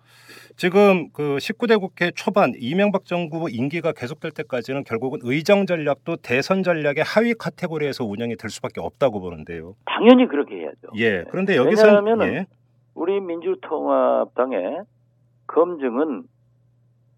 지금 0.57 1.11
그 1.13 1.37
19대 1.37 1.79
국회 1.79 2.11
초반 2.11 2.55
이명박 2.59 3.05
정부 3.05 3.49
임기가 3.49 3.93
계속될 3.93 4.33
때까지는 4.33 4.83
결국은 4.85 5.21
의정 5.23 5.67
전략도 5.67 6.17
대선 6.17 6.63
전략의 6.65 7.05
하위 7.05 7.35
카테고리에서 7.35 8.05
운영이 8.05 8.37
될 8.37 8.51
수밖에 8.51 8.81
없다고 8.81 9.21
보는데요. 9.21 9.77
당연히 9.85 10.27
그렇게 10.27 10.57
해야죠. 10.57 10.89
예. 10.97 11.25
그런데 11.31 11.57
여기서 11.57 11.87
왜냐하면은 11.87 12.27
예. 12.27 12.47
우리 12.95 13.21
민주통합당의 13.21 14.85
검증은 15.49 16.25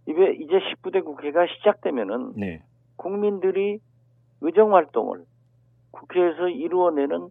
이제 0.06 0.36
이제 0.40 0.58
19대 0.58 1.04
국회가 1.04 1.46
시작되면은 1.46 2.32
네. 2.36 2.62
국민들이 2.96 3.80
의정 4.40 4.74
활동을 4.74 5.24
국회에서 5.90 6.48
이루어내는 6.48 7.28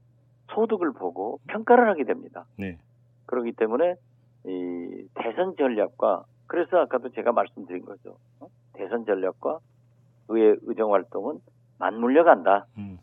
소득을 0.53 0.93
보고 0.93 1.39
평가를 1.47 1.89
하게 1.89 2.03
됩니다. 2.03 2.45
네. 2.57 2.77
그렇기 3.25 3.53
때문에 3.53 3.95
이 4.45 5.07
대선 5.15 5.55
전략과 5.57 6.23
그래서 6.47 6.77
아까도 6.77 7.09
제가 7.09 7.31
말씀드린 7.31 7.85
거죠. 7.85 8.17
어? 8.39 8.47
대선 8.73 9.05
전략과 9.05 9.59
의회 10.29 10.55
의정 10.63 10.93
활동은 10.93 11.39
맞물려 11.77 12.23
간다. 12.23 12.65
음. 12.77 12.99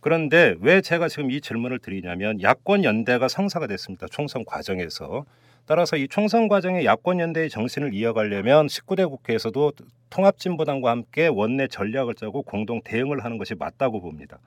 그런데 0.00 0.56
왜 0.60 0.80
제가 0.80 1.08
지금 1.08 1.30
이 1.30 1.40
질문을 1.40 1.78
드리냐면 1.78 2.40
야권 2.42 2.84
연대가 2.84 3.28
성사가 3.28 3.66
됐습니다. 3.66 4.06
총선 4.08 4.44
과정에서. 4.44 5.24
따라서 5.66 5.96
이 5.96 6.06
총선 6.06 6.46
과정에 6.46 6.84
야권 6.84 7.18
연대의 7.18 7.50
정신을 7.50 7.92
이어가려면 7.92 8.68
19대 8.68 9.08
국회에서도 9.08 9.72
통합진보당과 10.10 10.90
함께 10.90 11.26
원내 11.26 11.66
전략을 11.66 12.14
짜고 12.14 12.42
공동 12.42 12.80
대응을 12.82 13.24
하는 13.24 13.36
것이 13.36 13.56
맞다고 13.56 14.00
봅니다. 14.00 14.38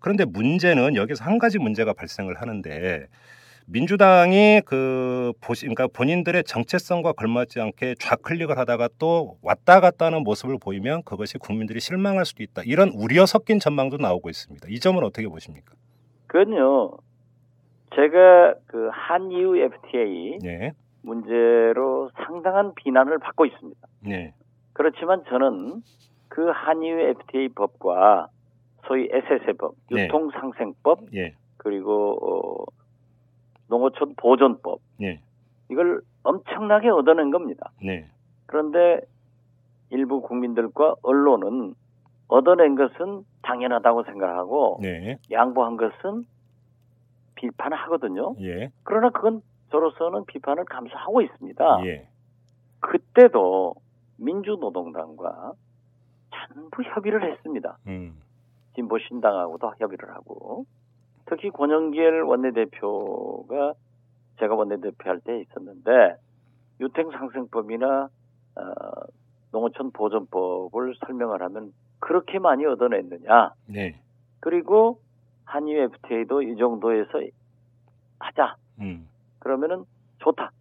그런데 0.00 0.26
문제는 0.26 0.96
여기서 0.96 1.24
한 1.24 1.38
가지 1.38 1.58
문제가 1.58 1.94
발생을 1.94 2.40
하는데 2.40 3.06
민주당이 3.66 4.62
그 4.66 5.32
보시 5.40 5.62
그러니까 5.62 5.86
본인들의 5.86 6.44
정체성과 6.44 7.12
걸맞지 7.12 7.60
않게 7.60 7.94
좌클릭을 7.98 8.58
하다가 8.58 8.88
또 8.98 9.38
왔다 9.42 9.80
갔다 9.80 10.06
하는 10.06 10.24
모습을 10.24 10.58
보이면 10.60 11.04
그것이 11.04 11.38
국민들이 11.38 11.80
실망할 11.80 12.26
수도 12.26 12.42
있다. 12.42 12.62
이런 12.64 12.90
우려 12.90 13.26
섞인 13.26 13.60
전망도 13.60 13.98
나오고 13.98 14.28
있습니다. 14.28 14.66
이 14.70 14.80
점은 14.80 15.04
어떻게 15.04 15.28
보십니까? 15.28 15.72
그건요. 16.26 16.98
제가 17.94 18.54
그 18.66 18.88
한EU 18.92 19.56
FTA 19.56 20.38
네. 20.42 20.72
문제로 21.02 22.10
상당한 22.26 22.74
비난을 22.74 23.18
받고 23.18 23.46
있습니다. 23.46 23.80
네. 24.06 24.34
그렇지만 24.72 25.24
저는 25.28 25.82
그 26.28 26.50
한EU 26.50 26.98
FTA 26.98 27.48
법과 27.48 28.28
소위 28.86 29.08
SS법, 29.10 29.74
네. 29.90 30.04
유통상생법 30.04 31.14
예. 31.14 31.34
그리고 31.56 32.16
어, 32.22 32.64
농어촌 33.68 34.14
보존법 34.16 34.80
네. 34.98 35.20
이걸 35.70 36.00
엄청나게 36.22 36.88
얻어낸 36.88 37.30
겁니다. 37.30 37.70
네. 37.82 38.06
그런데 38.46 39.00
일부 39.90 40.20
국민들과 40.22 40.94
언론은 41.02 41.74
얻어낸 42.28 42.76
것은 42.76 43.24
당연하다고 43.42 44.04
생각하고 44.04 44.78
네. 44.80 45.18
양보한 45.30 45.76
것은 45.76 46.24
비판을 47.40 47.76
하거든요. 47.84 48.34
예. 48.40 48.70
그러나 48.84 49.10
그건 49.10 49.40
저로서는 49.70 50.24
비판을 50.26 50.64
감수하고 50.66 51.22
있습니다. 51.22 51.86
예. 51.86 52.08
그때도 52.80 53.74
민주노동당과 54.18 55.52
전부 56.30 56.82
협의를 56.82 57.30
했습니다. 57.32 57.78
음. 57.86 58.20
진보신당하고도 58.74 59.72
협의를 59.78 60.10
하고 60.14 60.64
특히 61.26 61.50
권영길 61.50 62.22
원내대표가 62.22 63.74
제가 64.38 64.54
원내대표 64.54 65.08
할 65.10 65.20
때 65.20 65.40
있었는데 65.40 66.16
유탱상생법이나 66.80 68.08
어, 68.56 68.62
농어촌 69.52 69.90
보존법을 69.92 70.94
설명을 71.06 71.42
하면 71.42 71.72
그렇게 71.98 72.38
많이 72.38 72.64
얻어냈느냐 72.64 73.52
네. 73.66 74.00
그리고 74.40 75.00
한유 75.50 75.76
FTA도 75.78 76.42
이 76.42 76.56
정도에서 76.56 77.20
하자 78.20 78.54
음. 78.80 79.08
그러면은 79.40 79.84
좋다 80.18 80.52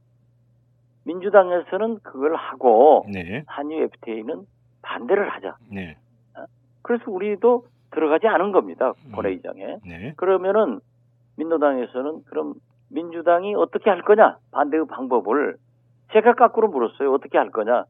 민주당에서는 1.06 2.00
그걸 2.00 2.36
하고 2.36 3.06
네. 3.12 3.44
한유 3.46 3.84
FTA는 3.84 4.48
반대를 4.82 5.30
하자 5.30 5.58
네. 5.72 5.96
그래서 6.82 7.04
우리도 7.08 7.68
들어가지 7.92 8.28
않은 8.28 8.52
겁니다 8.52 8.94
음. 9.06 9.12
본회의장에 9.12 9.78
네. 9.86 10.14
그러면은 10.18 10.80
민노당에서는 11.38 12.24
그럼 12.26 12.56
민주당이 12.90 13.54
어떻게 13.56 13.92
할 13.92 14.02
거냐 14.02 14.38
반대의 14.52 14.88
방법을 14.88 15.58
제가 16.14 16.34
거꾸로 16.34 16.68
물었어요 16.68 17.14
어떻게 17.14 17.38
할 17.38 17.52
거냐 17.52 17.86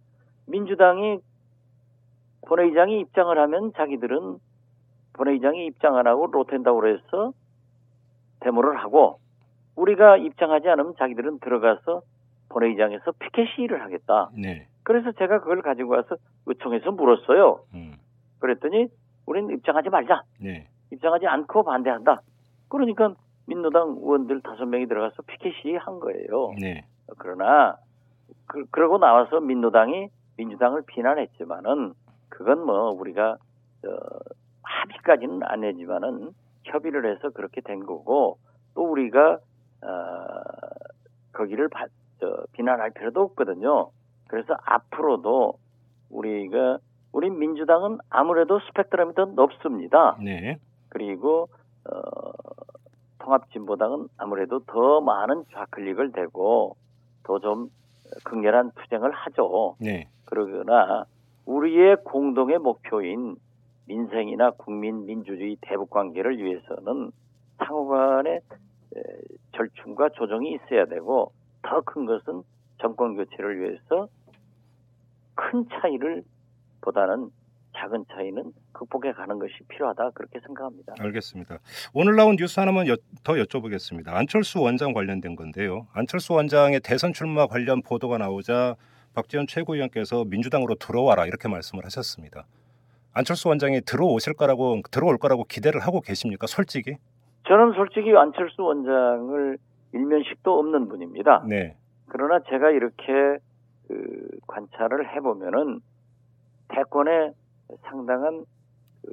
민주당이 0.48 1.20
본회의장이 2.46 3.00
입장을 3.00 3.38
하면 3.38 3.72
자기들은 3.78 4.40
본회의장이 5.13 5.65
입장 5.67 5.98
안 5.98 6.08
하고 6.08 6.28
로텐다우로 6.28 6.89
해서 6.89 7.34
데모를 8.41 8.78
하고 8.78 9.19
우리가 9.76 10.17
입장하지 10.17 10.67
않으면 10.69 10.95
자기들은 10.98 11.39
들어가서 11.39 12.02
본회의장에서 12.50 13.12
피켓 13.19 13.48
시위를 13.56 13.82
하겠다. 13.84 14.30
네. 14.34 14.67
그래서 14.84 15.12
제가 15.13 15.39
그걸 15.39 15.62
가지고 15.62 15.91
와서 15.91 16.15
의총에서 16.45 16.91
물었어요. 16.91 17.63
음. 17.74 17.98
그랬더니 18.39 18.88
우리는 19.26 19.54
입장하지 19.54 19.89
말자. 19.89 20.24
네. 20.41 20.67
입장하지 20.91 21.28
않고 21.28 21.63
반대한다. 21.63 22.22
그러니까 22.67 23.13
민노당 23.45 23.98
의원들 24.02 24.41
다섯 24.41 24.65
명이 24.65 24.88
들어가서 24.88 25.22
피켓 25.24 25.54
시위 25.62 25.76
한 25.76 26.00
거예요. 26.00 26.54
네. 26.60 26.86
그러나 27.17 27.78
그, 28.48 28.65
그러고 28.72 28.98
나와서 28.98 29.39
민노당이 29.39 30.10
민주당을 30.38 30.84
비난했지만은 30.88 31.93
그건 32.30 32.65
뭐 32.65 32.89
우리가 32.91 33.38
어, 33.86 33.89
합의까지는 34.70 35.42
안 35.44 35.64
했지만은 35.64 36.32
협의를 36.64 37.12
해서 37.12 37.30
그렇게 37.32 37.62
된 37.62 37.86
거고 37.86 38.38
또 38.76 38.84
우리가 38.92 39.40
어, 39.82 39.88
거기를 41.34 41.68
바- 41.70 41.88
저, 42.20 42.44
비난할 42.54 42.92
필요도 42.92 43.22
없거든요. 43.22 43.90
그래서 44.28 44.54
앞으로도 44.66 45.54
우리가 46.10 46.80
우리 47.12 47.30
민주당은 47.30 47.98
아무래도 48.10 48.60
스펙트럼이 48.60 49.14
더 49.16 49.26
높습니다. 49.26 50.18
네. 50.22 50.58
그리고 50.90 51.48
어, 51.90 52.32
통합진보당은 53.20 54.08
아무래도 54.18 54.60
더 54.60 55.02
많은 55.02 55.46
좌클릭을 55.54 56.12
대고 56.12 56.76
더 57.24 57.40
좀 57.40 57.70
극렬한 58.24 58.72
투쟁을 58.72 59.12
하죠. 59.12 59.76
네. 59.80 60.08
그러나 60.26 61.06
우리의 61.46 61.98
공동의 62.04 62.58
목표인 62.58 63.36
민생이나 63.93 64.52
국민 64.52 65.06
민주주의 65.08 65.58
대북 65.62 65.89
관계를 65.89 66.38
위해서는 66.38 67.12
상호간의 67.58 68.34
에, 68.36 69.02
절충과 69.56 70.10
조정이 70.10 70.54
있어야 70.54 70.86
되고 70.86 71.34
더 71.63 71.82
큰 71.82 72.06
것은 72.06 72.43
정권 72.80 73.15
교체를 73.15 73.60
위해서 73.60 74.08
큰 75.36 75.65
차이를 75.69 76.23
보다는 76.82 77.30
작은 77.75 78.06
차이는 78.13 78.52
극복해 78.73 79.12
가는 79.13 79.39
것이 79.39 79.54
필요하다 79.67 80.12
그렇게 80.12 80.39
생각합니다. 80.39 80.93
알겠습니다. 80.99 81.60
오늘 81.93 82.15
나온 82.15 82.36
뉴스 82.38 82.60
하나만 82.60 82.88
여- 82.88 82.95
더 83.23 83.34
여쭤보겠습니다. 83.34 84.10
안철수 84.10 84.62
원장 84.62 84.93
관련된 84.93 85.36
건데요. 85.36 85.88
안철수 85.93 86.34
원장의 86.34 86.82
대선 86.82 87.12
출마 87.13 87.47
관련 87.47 87.82
보도가 87.82 88.17
나오자 88.17 88.75
박지원 89.13 89.47
최고위원께서 89.47 90.25
민주당으로 90.25 90.75
들어와라 90.75 91.25
이렇게 91.25 91.47
말씀을 91.47 91.86
하셨습니다. 91.86 92.45
안철수 93.13 93.50
원장이 93.50 93.82
들어오실 93.82 94.34
거라고 94.34 94.82
들어올 94.91 95.17
거라고 95.17 95.43
기대를 95.43 95.82
하고 95.82 96.02
계십니까? 96.02 96.48
솔직히? 96.48 96.95
저는 97.48 97.74
솔직히 97.74 98.15
안철수 98.15 98.63
원장을 98.63 99.58
일면식도 99.93 100.60
없는 100.60 100.88
분입니다. 100.88 101.43
네. 101.48 101.76
그러나 102.08 102.39
제가 102.50 102.69
이렇게 102.72 103.04
그 103.88 104.28
관찰을 104.48 105.15
해보면은 105.15 105.82
대권에 106.69 107.32
상당한 107.84 108.45
그 109.02 109.12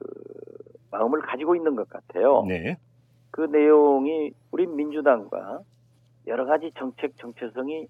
마음을 0.91 1.23
가지고 1.23 1.57
있는 1.57 1.77
것 1.77 1.89
같아요. 1.89 2.45
네. 2.47 2.77
그 3.31 3.43
내용이 3.43 4.33
우리 4.51 4.67
민주당과 4.67 5.61
여러 6.27 6.45
가지 6.45 6.71
정책 6.79 7.17
정체성이 7.17 7.87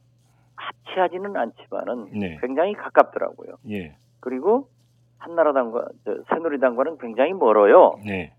합치하지는 0.57 1.37
않지만은 1.37 2.11
네. 2.19 2.39
굉장히 2.41 2.73
가깝더라고요. 2.75 3.57
예. 3.71 3.97
그리고 4.21 4.69
한나라당과 5.19 5.89
저 6.05 6.23
새누리당과는 6.29 6.99
굉장히 6.99 7.33
멀어요. 7.33 7.95
네. 8.05 8.35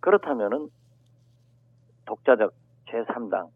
그렇다면은 0.00 0.68
독자적 2.06 2.52
제3당 2.88 3.48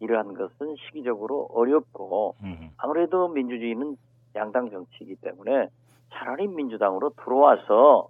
이러한 0.00 0.34
것은 0.34 0.76
시기적으로 0.86 1.48
어렵고 1.52 2.34
음. 2.42 2.70
아무래도 2.76 3.28
민주주의는 3.28 3.96
양당 4.34 4.70
정치이기 4.70 5.16
때문에 5.16 5.68
차라리 6.12 6.46
민주당으로 6.46 7.10
들어와서 7.24 8.08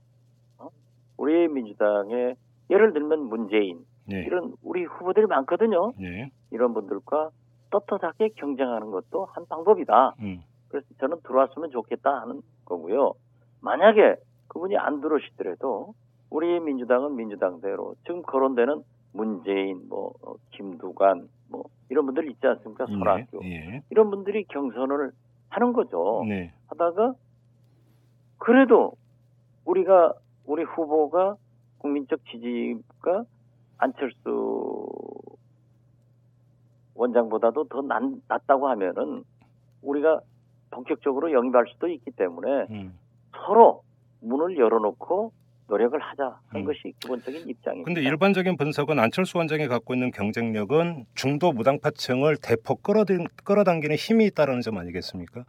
어? 0.58 0.68
우리 1.16 1.48
민주당의 1.48 2.36
예를 2.70 2.92
들면 2.92 3.28
문재인 3.28 3.84
네. 4.06 4.24
이런 4.24 4.54
우리 4.62 4.84
후보들이 4.84 5.26
많거든요. 5.26 5.92
네. 5.98 6.30
이런 6.50 6.74
분들과 6.74 7.30
떳떳하게 7.70 8.30
경쟁하는 8.36 8.90
것도 8.90 9.26
한 9.26 9.46
방법이다. 9.46 10.14
음. 10.20 10.42
그래서 10.68 10.86
저는 10.98 11.18
들어왔으면 11.22 11.70
좋겠다 11.70 12.20
하는 12.20 12.42
거고요. 12.64 13.14
만약에 13.60 14.16
그분이 14.48 14.76
안 14.76 15.00
들어오시더라도 15.00 15.94
우리 16.30 16.60
민주당은 16.60 17.16
민주당대로 17.16 17.94
지금 18.04 18.22
거론되는 18.22 18.82
문재인, 19.12 19.88
뭐 19.88 20.12
어, 20.22 20.34
김두관, 20.50 21.28
뭐 21.48 21.64
이런 21.88 22.04
분들 22.06 22.28
있지 22.30 22.46
않습니까? 22.46 22.86
네. 22.86 22.92
손학규 22.92 23.40
예. 23.44 23.82
이런 23.90 24.10
분들이 24.10 24.44
경선을 24.44 25.12
하는 25.48 25.72
거죠. 25.72 26.24
네. 26.28 26.52
하다가 26.68 27.14
그래도 28.38 28.92
우리가 29.64 30.12
우리 30.44 30.62
후보가 30.62 31.36
국민적 31.78 32.20
지지가 32.26 33.24
안철수 33.78 34.88
원장보다도 36.94 37.64
더 37.64 37.82
낫, 37.82 38.02
낫다고 38.28 38.68
하면은 38.68 39.24
우리가 39.82 40.20
본격적으로 40.70 41.32
영입할 41.32 41.66
수도 41.68 41.88
있기 41.88 42.10
때문에 42.12 42.66
음. 42.70 42.98
서로 43.46 43.82
문을 44.20 44.58
열어놓고 44.58 45.32
노력을 45.68 45.98
하자 45.98 46.38
하는 46.48 46.64
음. 46.64 46.64
것이 46.64 46.92
기본적인 47.00 47.48
입장입니다. 47.48 47.86
근데 47.86 48.02
일반적인 48.02 48.56
분석은 48.56 48.98
안철수 48.98 49.38
원장이 49.38 49.66
갖고 49.66 49.94
있는 49.94 50.10
경쟁력은 50.10 51.06
중도 51.14 51.52
무당파층을 51.52 52.36
대폭 52.42 52.82
끌어당, 52.82 53.26
끌어당기는 53.44 53.96
힘이 53.96 54.26
있다는 54.26 54.60
점 54.60 54.78
아니겠습니까? 54.78 55.44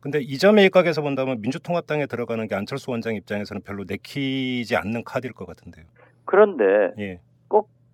근데 0.00 0.20
이 0.20 0.36
점에 0.36 0.64
입각해서 0.64 1.00
본다면 1.00 1.40
민주통합당에 1.40 2.06
들어가는 2.06 2.46
게 2.48 2.54
안철수 2.54 2.90
원장 2.90 3.14
입장에서는 3.14 3.62
별로 3.62 3.84
내키지 3.86 4.76
않는 4.76 5.04
카드일 5.04 5.32
것 5.32 5.46
같은데요. 5.46 5.86
그런데 6.24 6.64
예, 6.98 7.20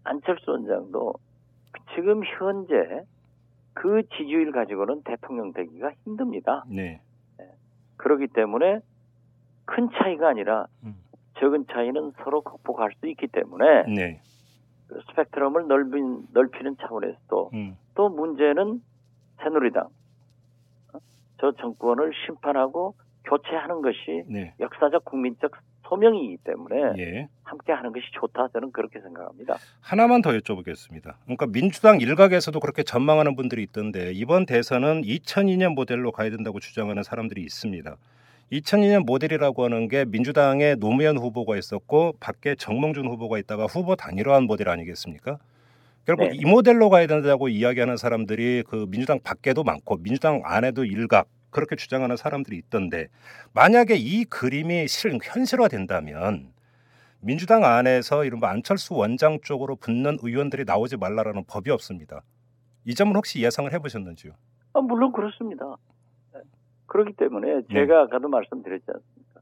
안철수 0.08 0.50
원장도 0.50 1.14
지금 1.94 2.22
현재 2.24 3.02
그 3.74 4.02
지지율 4.16 4.50
가지고는 4.52 5.02
대통령 5.02 5.52
되기가 5.52 5.92
힘듭니다. 6.04 6.64
네, 6.68 7.00
그렇기 7.96 8.28
때문에 8.28 8.80
큰 9.68 9.90
차이가 9.92 10.28
아니라 10.28 10.66
음. 10.82 10.96
적은 11.38 11.66
차이는 11.70 12.12
서로 12.24 12.40
극복할 12.40 12.90
수 12.98 13.06
있기 13.08 13.28
때문에 13.28 13.84
네, 13.94 14.20
그 14.88 15.00
스펙트럼을 15.10 15.68
넓인, 15.68 16.26
넓히는 16.32 16.76
차원에서도 16.80 17.50
음, 17.52 17.76
또 17.94 18.08
문제는 18.08 18.82
새누리당 19.42 19.84
어? 20.94 20.98
저 21.40 21.52
정권을 21.52 22.12
심판하고 22.26 22.94
교체하는 23.24 23.82
것이 23.82 24.24
네, 24.26 24.54
역사적 24.58 25.04
국민적 25.04 25.52
소명이기 25.86 26.38
때문에 26.44 26.76
예. 26.98 27.28
함께 27.44 27.72
하는 27.72 27.92
것이 27.92 28.04
좋다 28.12 28.48
저는 28.48 28.72
그렇게 28.72 29.00
생각합니다. 29.00 29.56
하나만 29.80 30.22
더 30.22 30.30
여쭤보겠습니다. 30.30 31.14
그러니까 31.24 31.46
민주당 31.46 32.00
일각에서도 32.00 32.58
그렇게 32.60 32.82
전망하는 32.82 33.36
분들이 33.36 33.62
있던데 33.62 34.12
이번 34.12 34.44
대선은 34.44 35.02
2002년 35.02 35.74
모델로 35.74 36.12
가야 36.12 36.30
된다고 36.30 36.58
주장하는 36.60 37.02
사람들이 37.02 37.42
있습니다. 37.42 37.96
2002년 38.52 39.04
모델이라고 39.04 39.64
하는 39.64 39.88
게 39.88 40.04
민주당의 40.06 40.76
노무현 40.76 41.18
후보가 41.18 41.56
있었고 41.56 42.14
밖에 42.18 42.54
정몽준 42.54 43.06
후보가 43.06 43.38
있다가 43.38 43.66
후보 43.66 43.94
단일화한 43.94 44.44
모델 44.44 44.68
아니겠습니까? 44.70 45.38
결국 46.06 46.28
네. 46.28 46.36
이 46.36 46.44
모델로 46.44 46.88
가야 46.88 47.06
된다고 47.06 47.48
이야기하는 47.48 47.98
사람들이 47.98 48.64
그 48.66 48.86
민주당 48.88 49.20
밖에도 49.20 49.64
많고 49.64 49.98
민주당 49.98 50.40
안에도 50.44 50.84
일각 50.84 51.28
그렇게 51.50 51.76
주장하는 51.76 52.16
사람들이 52.16 52.56
있던데 52.56 53.08
만약에 53.52 53.96
이 53.96 54.24
그림이 54.24 54.88
실 54.88 55.18
현실화된다면 55.22 56.52
민주당 57.20 57.64
안에서 57.64 58.24
이른바 58.24 58.48
안철수 58.50 58.94
원장 58.94 59.38
쪽으로 59.42 59.76
붙는 59.76 60.18
의원들이 60.22 60.64
나오지 60.64 60.96
말라라는 60.96 61.44
법이 61.46 61.70
없습니다. 61.70 62.22
이 62.86 62.94
점은 62.94 63.14
혹시 63.16 63.42
예상을 63.42 63.70
해보셨는지요? 63.70 64.32
아, 64.72 64.80
물론 64.80 65.12
그렇습니다. 65.12 65.76
네. 66.88 66.92
그렇기 66.92 67.12
때문에 67.14 67.54
네. 67.54 67.62
제가 67.72 68.02
아까도 68.02 68.28
말씀드렸지 68.28 68.84
않습니까? 68.86 69.40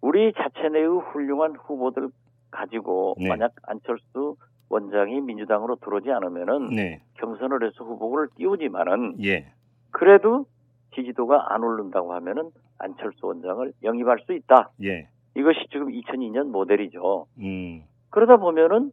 우리 0.00 0.32
자체 0.32 0.68
내의 0.68 0.86
훌륭한 0.86 1.56
후보들 1.56 2.08
가지고 2.50 3.14
네. 3.18 3.28
만약 3.28 3.52
안철수 3.62 4.36
원장이 4.68 5.20
민주당으로 5.20 5.76
들어오지 5.76 6.10
않으면은 6.10 6.74
네, 6.74 7.02
경선을 7.14 7.64
해서 7.64 7.84
후보를 7.84 8.28
띄우지만은 8.36 9.22
예, 9.24 9.52
그래도 9.90 10.46
지지도가 10.94 11.54
안 11.54 11.62
오른다고 11.62 12.14
하면은 12.14 12.50
안철수 12.78 13.26
원장을 13.26 13.72
영입할 13.84 14.20
수 14.26 14.32
있다. 14.32 14.70
예, 14.82 15.08
이것이 15.36 15.66
지금 15.70 15.88
2002년 15.88 16.46
모델이죠. 16.48 17.26
음, 17.38 17.84
그러다 18.10 18.38
보면은 18.38 18.90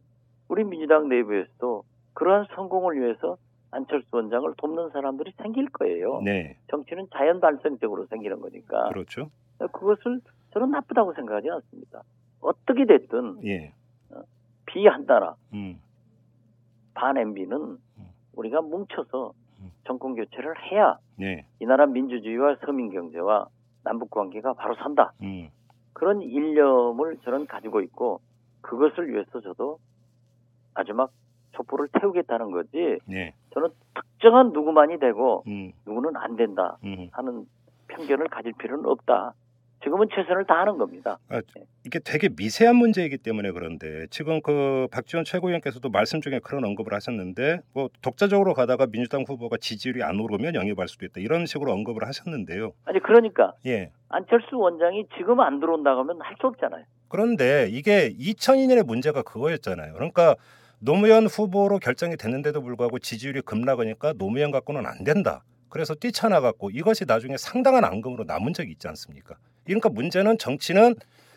우리 0.48 0.62
민주당 0.62 1.08
내부에서도 1.08 1.82
그러한 2.12 2.46
성공을 2.54 3.00
위해서 3.00 3.36
안철수 3.74 4.06
원장을 4.12 4.52
돕는 4.56 4.90
사람들이 4.90 5.32
생길 5.42 5.68
거예요. 5.70 6.20
네, 6.22 6.56
정치는 6.70 7.08
자연 7.12 7.40
발생적으로 7.40 8.06
생기는 8.06 8.40
거니까 8.40 8.88
그렇죠. 8.88 9.30
그것을 9.58 10.20
저는 10.52 10.70
나쁘다고 10.70 11.12
생각하지 11.14 11.50
않습니다. 11.50 12.02
어떻게 12.40 12.84
됐든 12.86 13.44
예, 13.44 13.72
비한 14.66 15.06
나라 15.06 15.34
음, 15.52 15.80
반 16.94 17.16
MB는 17.16 17.78
우리가 18.34 18.60
뭉쳐서 18.60 19.32
음. 19.60 19.72
정권 19.86 20.14
교체를 20.14 20.54
해야 20.70 20.98
네, 21.16 21.46
이 21.60 21.66
나라 21.66 21.86
민주주의와 21.86 22.56
서민 22.64 22.90
경제와 22.90 23.48
남북 23.82 24.10
관계가 24.10 24.54
바로 24.54 24.74
산다. 24.76 25.12
음, 25.22 25.50
그런 25.92 26.22
일념을 26.22 27.18
저는 27.24 27.46
가지고 27.46 27.80
있고 27.82 28.20
그것을 28.60 29.08
위해서 29.08 29.40
저도 29.40 29.78
마지막 30.74 31.10
촛불을 31.52 31.88
태우겠다는 31.92 32.50
거지. 32.50 32.98
네, 33.06 33.34
저는 33.54 33.68
특정한 33.94 34.52
누구만이 34.52 34.98
되고 34.98 35.44
음, 35.46 35.72
누구는 35.86 36.16
안 36.16 36.36
된다 36.36 36.76
음. 36.84 37.08
하는 37.12 37.46
편견을 37.88 38.28
가질 38.28 38.52
필요는 38.58 38.84
없다. 38.86 39.34
지금은 39.82 40.08
최선을 40.14 40.46
다하는 40.46 40.78
겁니다. 40.78 41.18
이게 41.84 41.98
되게 42.02 42.30
미세한 42.34 42.74
문제이기 42.74 43.18
때문에 43.18 43.50
그런데 43.50 44.06
지금 44.08 44.40
그 44.40 44.88
박지원 44.90 45.26
최고위원께서도 45.26 45.90
말씀 45.90 46.22
중에 46.22 46.38
그런 46.42 46.64
언급을 46.64 46.94
하셨는데 46.94 47.60
뭐 47.74 47.90
독자적으로 48.00 48.54
가다가 48.54 48.86
민주당 48.86 49.24
후보가 49.28 49.58
지지율이 49.60 50.02
안 50.02 50.18
오르면 50.18 50.54
영입할 50.54 50.88
수도 50.88 51.04
있다 51.04 51.20
이런 51.20 51.44
식으로 51.44 51.70
언급을 51.70 52.06
하셨는데요. 52.08 52.72
아니 52.86 52.98
그러니까 53.00 53.52
예. 53.66 53.90
안철수 54.08 54.56
원장이 54.56 55.06
지금 55.18 55.40
안 55.40 55.60
들어온다고 55.60 56.00
하면 56.00 56.18
할 56.22 56.34
수 56.40 56.46
없잖아요. 56.46 56.84
그런데 57.08 57.68
이게 57.70 58.10
2002년의 58.18 58.86
문제가 58.86 59.20
그거였잖아요. 59.22 59.92
그러니까 59.92 60.34
노무현 60.84 61.24
후보로 61.24 61.78
결정이 61.78 62.16
됐는데도 62.16 62.60
불구하고 62.60 62.98
지지율이 62.98 63.40
급락하니까 63.40 64.12
노무현 64.18 64.50
갖고는 64.50 64.84
안 64.86 65.02
된다. 65.02 65.42
그래서 65.70 65.94
뛰쳐나갔고 65.94 66.70
이것이 66.70 67.06
나중에 67.06 67.36
상당한 67.38 67.84
앙금으로 67.84 68.24
남은 68.24 68.52
적이 68.52 68.72
있지 68.72 68.86
않습니까? 68.88 69.36
그러니까 69.64 69.88
문제는 69.88 70.36
정치는 70.36 70.94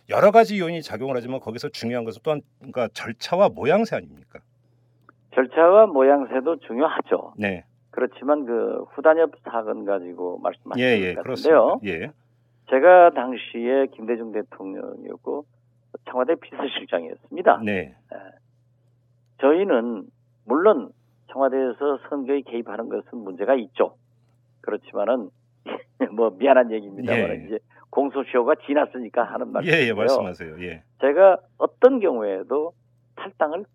여러 0.09 0.31
가지 0.31 0.59
요인이 0.59 0.81
작용을 0.81 1.15
하지만 1.15 1.39
거기서 1.39 1.69
중요한 1.69 2.03
것은 2.03 2.21
또한 2.23 2.41
그러니까 2.59 2.89
절차와 2.93 3.49
모양새 3.49 3.95
아닙니까? 3.95 4.39
절차와 5.33 5.87
모양새도 5.87 6.59
중요하죠. 6.59 7.33
네. 7.37 7.63
그렇지만 7.91 8.45
그 8.45 8.83
후단협 8.91 9.31
사건 9.43 9.85
가지고 9.85 10.39
말씀하신 10.39 10.83
예, 10.83 10.99
예, 10.99 11.13
것 11.15 11.23
그렇습니다. 11.23 11.59
같은데요. 11.61 11.93
예. 11.93 12.11
제가 12.69 13.11
당시에 13.11 13.87
김대중 13.95 14.33
대통령이었고 14.33 15.45
청와대 16.09 16.35
비서실장이었습니다. 16.35 17.61
네. 17.63 17.95
저희는 19.41 20.05
물론 20.45 20.91
청와대에서 21.31 21.99
선거에 22.09 22.41
개입하는 22.41 22.89
것은 22.89 23.17
문제가 23.17 23.55
있죠. 23.55 23.95
그렇지만은 24.61 25.29
뭐 26.15 26.31
미안한 26.31 26.71
얘기입니다만 26.71 27.29
예. 27.29 27.45
이제 27.45 27.59
공소시효가 27.89 28.55
지났으니까 28.65 29.23
하는 29.23 29.47
예, 29.47 29.51
말씀이에요. 29.51 29.87
예, 29.87 29.93
말씀하세요. 29.93 30.61
예. 30.61 30.83
제가 31.01 31.37
어떤 31.57 31.99
경우에도 31.99 32.73
탈당을 33.15 33.65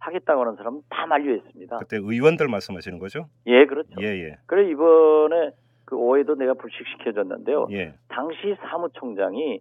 하겠다고 0.00 0.40
하는 0.42 0.56
사람은 0.56 0.82
다 0.90 1.06
만류했습니다. 1.06 1.78
그때 1.78 1.96
의원들 1.96 2.48
말씀하시는 2.48 2.98
거죠? 2.98 3.28
예, 3.46 3.64
그렇죠. 3.66 3.90
예, 4.00 4.06
예. 4.06 4.36
그래 4.46 4.68
이번에 4.70 5.52
그 5.84 5.96
오해도 5.96 6.34
내가 6.34 6.54
불식시켜줬는데요. 6.54 7.68
예. 7.72 7.94
당시 8.08 8.56
사무총장이 8.60 9.60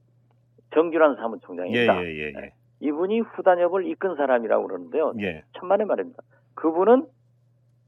정규란 0.74 1.14
예, 1.14 1.22
사무총장입니다. 1.22 2.04
예, 2.04 2.08
예, 2.08 2.34
예. 2.36 2.54
이분이 2.84 3.22
후단협을 3.22 3.88
이끈 3.88 4.18
사람이라고 4.18 4.68
그러는데요. 4.68 5.14
예. 5.22 5.44
천만의 5.58 5.88
말입니다. 5.88 6.22
그분은 6.56 7.06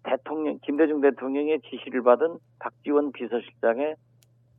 대통령 0.03 0.57
김대중 0.63 1.01
대통령의 1.01 1.59
지시를 1.61 2.01
받은 2.01 2.37
박지원 2.59 3.11
비서실장의 3.11 3.95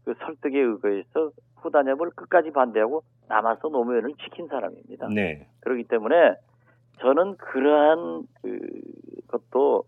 그 0.05 0.15
설득에 0.19 0.61
의거해서 0.61 1.31
후단협을 1.57 2.11
끝까지 2.11 2.51
반대하고 2.51 3.03
남아서 3.29 3.69
노무현을 3.69 4.13
지킨 4.23 4.47
사람입니다. 4.49 5.09
네. 5.09 5.49
그렇기 5.61 5.85
때문에 5.85 6.35
저는 7.01 7.37
그러한 7.39 8.27
그 8.43 8.59
것도 9.29 9.85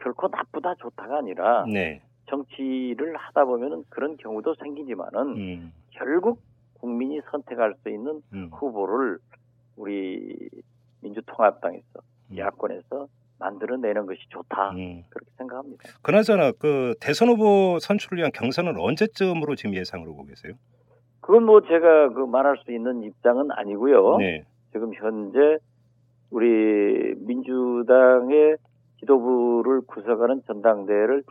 결코 0.00 0.28
나쁘다 0.28 0.74
좋다가 0.74 1.18
아니라 1.18 1.64
네. 1.72 2.02
정치를 2.26 3.16
하다 3.16 3.44
보면은 3.44 3.84
그런 3.88 4.16
경우도 4.16 4.54
생기지만은 4.56 5.20
음. 5.36 5.72
결국 5.90 6.40
국민이 6.74 7.20
선택할 7.30 7.74
수 7.82 7.88
있는 7.88 8.20
음. 8.32 8.50
후보를 8.52 9.18
우리 9.76 10.48
민주통합당에서 11.00 12.00
음. 12.30 12.38
야권에서 12.38 13.08
만들어내는 13.38 14.06
것이 14.06 14.20
좋다 14.28 14.70
음. 14.70 15.02
그렇게 15.10 15.30
생각합니다. 15.36 15.82
그나저나 16.02 16.52
그 16.52 16.94
대선 17.00 17.28
후보 17.28 17.78
선출을 17.80 18.18
위한 18.18 18.30
경선은 18.32 18.78
언제쯤으로 18.78 19.56
지금 19.56 19.74
예상으로 19.74 20.12
보고 20.12 20.26
계세요? 20.26 20.54
그건 21.20 21.44
뭐 21.44 21.60
제가 21.62 22.10
그 22.10 22.20
말할 22.26 22.56
수 22.64 22.72
있는 22.72 23.02
입장은 23.02 23.50
아니고요. 23.52 24.18
네. 24.18 24.44
지금 24.72 24.92
현재 24.94 25.58
우리 26.30 27.14
민주당의 27.18 28.56
지도부를 29.00 29.82
구성하는 29.86 30.42
전당대회를 30.46 31.24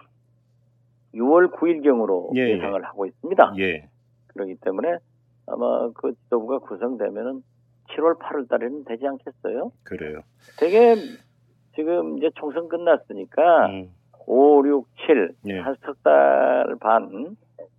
6월 1.15 1.51
9일경으로 1.53 2.35
예, 2.37 2.41
예. 2.41 2.55
예상을 2.55 2.81
하고 2.83 3.05
있습니다. 3.05 3.55
예. 3.59 3.89
그렇기 4.27 4.55
때문에 4.61 4.97
아마 5.47 5.89
그 5.93 6.13
지도부가 6.23 6.59
구성되면은 6.59 7.43
7월 7.95 8.17
8월 8.19 8.47
달에는 8.49 8.83
되지 8.85 9.05
않겠어요? 9.07 9.71
그래요. 9.83 10.21
되게 10.59 10.95
지금 11.75 12.17
이제 12.17 12.29
총선 12.35 12.67
끝났으니까 12.67 13.67
음. 13.67 13.89
5, 14.27 14.65
6, 14.67 14.87
7, 15.07 15.33
예. 15.47 15.59
한석 15.59 16.01
달 16.03 16.75
반 16.79 17.35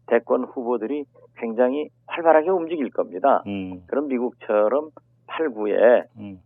대권 0.06 0.44
후보들이 0.44 1.04
굉장히 1.36 1.88
활발하게 2.06 2.50
움직일 2.50 2.90
겁니다. 2.90 3.42
음, 3.46 3.82
그럼 3.86 4.08
미국처럼 4.08 4.90
8, 5.26 5.48
9에 5.50 6.06
음, 6.18 6.40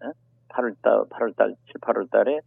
8월달, 0.48 1.08
8월달, 1.08 1.56
7, 1.66 1.80
8월달에 1.80 2.40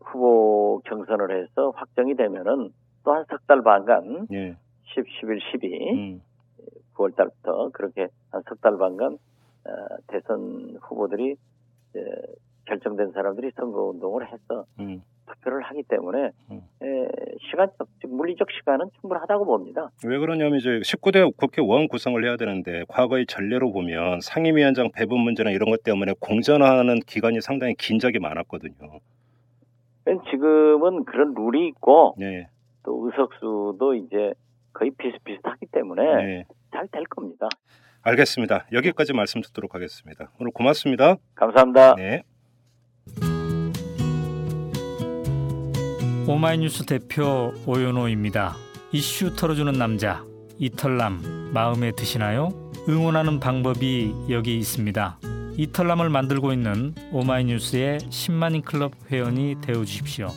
후보 0.00 0.80
경선을 0.84 1.30
해서 1.42 1.70
확정이 1.76 2.14
되면은 2.14 2.70
또 3.04 3.12
한 3.12 3.24
석 3.28 3.46
달 3.46 3.62
반간 3.62 4.26
예, 4.32 4.56
10, 4.94 5.04
11, 5.20 5.40
12, 5.52 5.90
음, 5.92 6.22
9월 6.94 7.14
달부터 7.16 7.70
그렇게 7.72 8.08
한 8.30 8.42
석 8.48 8.60
달 8.60 8.78
반간 8.78 9.14
어, 9.14 9.18
대선 10.06 10.76
후보들이 10.82 11.32
에, 11.96 12.00
결정된 12.66 13.12
사람들이 13.12 13.50
선거 13.56 13.84
운동을 13.84 14.26
해서 14.26 14.64
음. 14.80 15.02
투표를 15.26 15.62
하기 15.62 15.82
때문에 15.84 16.30
음. 16.50 16.62
에, 16.82 17.08
시간적 17.50 17.88
즉 18.00 18.14
물리적 18.14 18.48
시간은 18.50 18.90
충분하다고 19.00 19.44
봅니다. 19.44 19.90
왜 20.06 20.18
그러냐면 20.18 20.58
이제 20.58 20.80
19대 20.80 21.36
국회의원 21.36 21.88
구성을 21.88 22.22
해야 22.24 22.36
되는데 22.36 22.84
과거의 22.88 23.26
전례로 23.26 23.72
보면 23.72 24.20
상임위원장 24.20 24.90
배분 24.92 25.20
문제나 25.20 25.50
이런 25.50 25.70
것 25.70 25.82
때문에 25.82 26.14
공전하는 26.20 27.00
기간이 27.00 27.40
상당히 27.40 27.74
긴 27.74 27.98
적이 27.98 28.18
많았거든요. 28.20 29.00
지금은 30.30 31.04
그런 31.04 31.34
룰이 31.34 31.68
있고 31.68 32.14
네, 32.18 32.48
또 32.82 33.06
의석수도 33.06 33.94
이제 33.94 34.34
거의 34.74 34.90
비슷비슷하기 34.90 35.66
때문에 35.72 36.02
네. 36.02 36.44
잘될 36.72 37.04
겁니다. 37.04 37.48
알겠습니다. 38.04 38.66
여기까지 38.72 39.14
말씀 39.14 39.40
듣도록 39.40 39.74
하겠습니다. 39.74 40.30
오늘 40.38 40.52
고맙습니다. 40.52 41.16
감사합니다. 41.34 41.94
네. 41.96 42.22
오마이뉴스 46.26 46.84
대표 46.84 47.52
오연호입니다. 47.66 48.54
이슈 48.92 49.34
털어주는 49.34 49.72
남자 49.72 50.24
이털남 50.58 51.50
마음에 51.52 51.92
드시나요? 51.92 52.50
응원하는 52.88 53.40
방법이 53.40 54.14
여기 54.30 54.58
있습니다. 54.58 55.18
이털남을 55.56 56.10
만들고 56.10 56.52
있는 56.52 56.94
오마이뉴스의 57.12 58.00
10만인 58.00 58.64
클럽 58.64 58.92
회원이 59.10 59.56
되어 59.62 59.84
주십시오. 59.84 60.28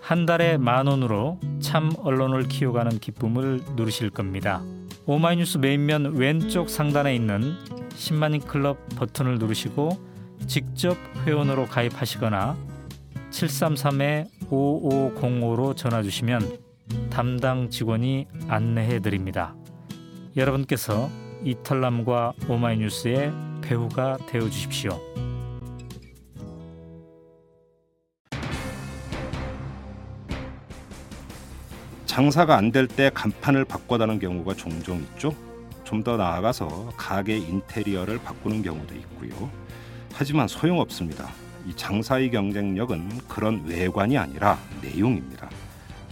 한 0.00 0.24
달에 0.24 0.56
만 0.56 0.86
원으로 0.86 1.40
참 1.60 1.92
언론을 1.98 2.48
키워가는 2.48 2.98
기쁨을 2.98 3.60
누리실 3.76 4.10
겁니다. 4.10 4.62
오마이뉴스 5.10 5.56
메인면 5.56 6.16
왼쪽 6.16 6.68
상단에 6.68 7.14
있는 7.14 7.56
10만인 7.96 8.46
클럽 8.46 8.76
버튼을 8.90 9.38
누르시고 9.38 9.88
직접 10.46 10.98
회원으로 11.24 11.64
가입하시거나 11.64 12.54
733-5505로 13.30 15.74
전화 15.74 16.02
주시면 16.02 16.58
담당 17.08 17.70
직원이 17.70 18.26
안내해 18.48 19.00
드립니다. 19.00 19.54
여러분께서 20.36 21.08
이털남과 21.42 22.34
오마이뉴스의 22.46 23.32
배우가 23.62 24.18
되어 24.28 24.50
주십시오. 24.50 25.00
장사가 32.18 32.56
안 32.56 32.72
될 32.72 32.88
때 32.88 33.12
간판을 33.14 33.64
바꿔다는 33.64 34.18
경우가 34.18 34.54
종종 34.54 34.98
있죠. 34.98 35.32
좀 35.84 36.02
더 36.02 36.16
나아가서 36.16 36.92
가게 36.96 37.36
인테리어를 37.36 38.18
바꾸는 38.18 38.62
경우도 38.62 38.92
있고요. 38.96 39.48
하지만 40.12 40.48
소용없습니다. 40.48 41.28
이 41.64 41.72
장사의 41.76 42.32
경쟁력은 42.32 43.08
그런 43.28 43.62
외관이 43.66 44.18
아니라 44.18 44.58
내용입니다. 44.82 45.48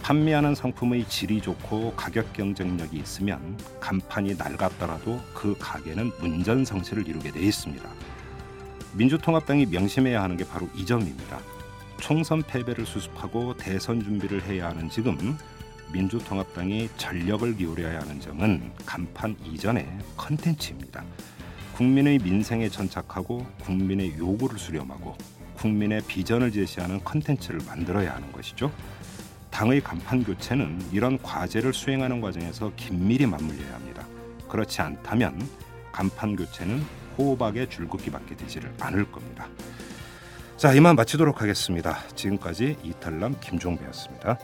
판매하는 0.01 0.55
상품의 0.55 1.09
질이 1.09 1.41
좋고 1.41 1.95
가격 1.97 2.31
경쟁력이 2.31 2.95
있으면 2.99 3.57
간판이 3.81 4.35
낡았더라도 4.35 5.19
그 5.33 5.57
가게는 5.59 6.13
문전성시를 6.21 7.05
이루게 7.05 7.31
돼 7.31 7.41
있습니다. 7.41 7.83
민주통합당이 8.93 9.65
명심해야 9.65 10.23
하는 10.23 10.37
게 10.37 10.45
바로 10.47 10.69
이 10.73 10.85
점입니다. 10.85 11.37
총선 11.99 12.43
패배를 12.43 12.85
수습하고 12.85 13.57
대선 13.57 14.01
준비를 14.01 14.43
해야 14.43 14.69
하는 14.69 14.89
지금 14.89 15.37
민주통합당이 15.91 16.89
전력을 16.97 17.55
기울여야 17.55 18.01
하는 18.01 18.19
점은 18.19 18.71
간판 18.85 19.35
이전의 19.43 19.87
컨텐츠입니다. 20.15 21.03
국민의 21.75 22.19
민생에 22.19 22.69
전착하고 22.69 23.45
국민의 23.61 24.17
요구를 24.17 24.57
수렴하고 24.57 25.15
국민의 25.57 26.01
비전을 26.07 26.51
제시하는 26.51 27.03
컨텐츠를 27.03 27.61
만들어야 27.65 28.15
하는 28.15 28.31
것이죠. 28.31 28.71
당의 29.49 29.81
간판 29.81 30.23
교체는 30.23 30.79
이런 30.91 31.21
과제를 31.21 31.73
수행하는 31.73 32.21
과정에서 32.21 32.71
긴밀히 32.75 33.25
맞물려야 33.25 33.73
합니다. 33.73 34.05
그렇지 34.47 34.81
않다면 34.81 35.47
간판 35.91 36.35
교체는 36.35 36.83
호박의 37.17 37.69
줄긋기밖에 37.69 38.35
되지를 38.35 38.73
않을 38.79 39.11
겁니다. 39.11 39.47
자, 40.57 40.73
이만 40.73 40.95
마치도록 40.95 41.41
하겠습니다. 41.41 41.99
지금까지 42.15 42.77
이탈남 42.83 43.39
김종배였습니다. 43.39 44.37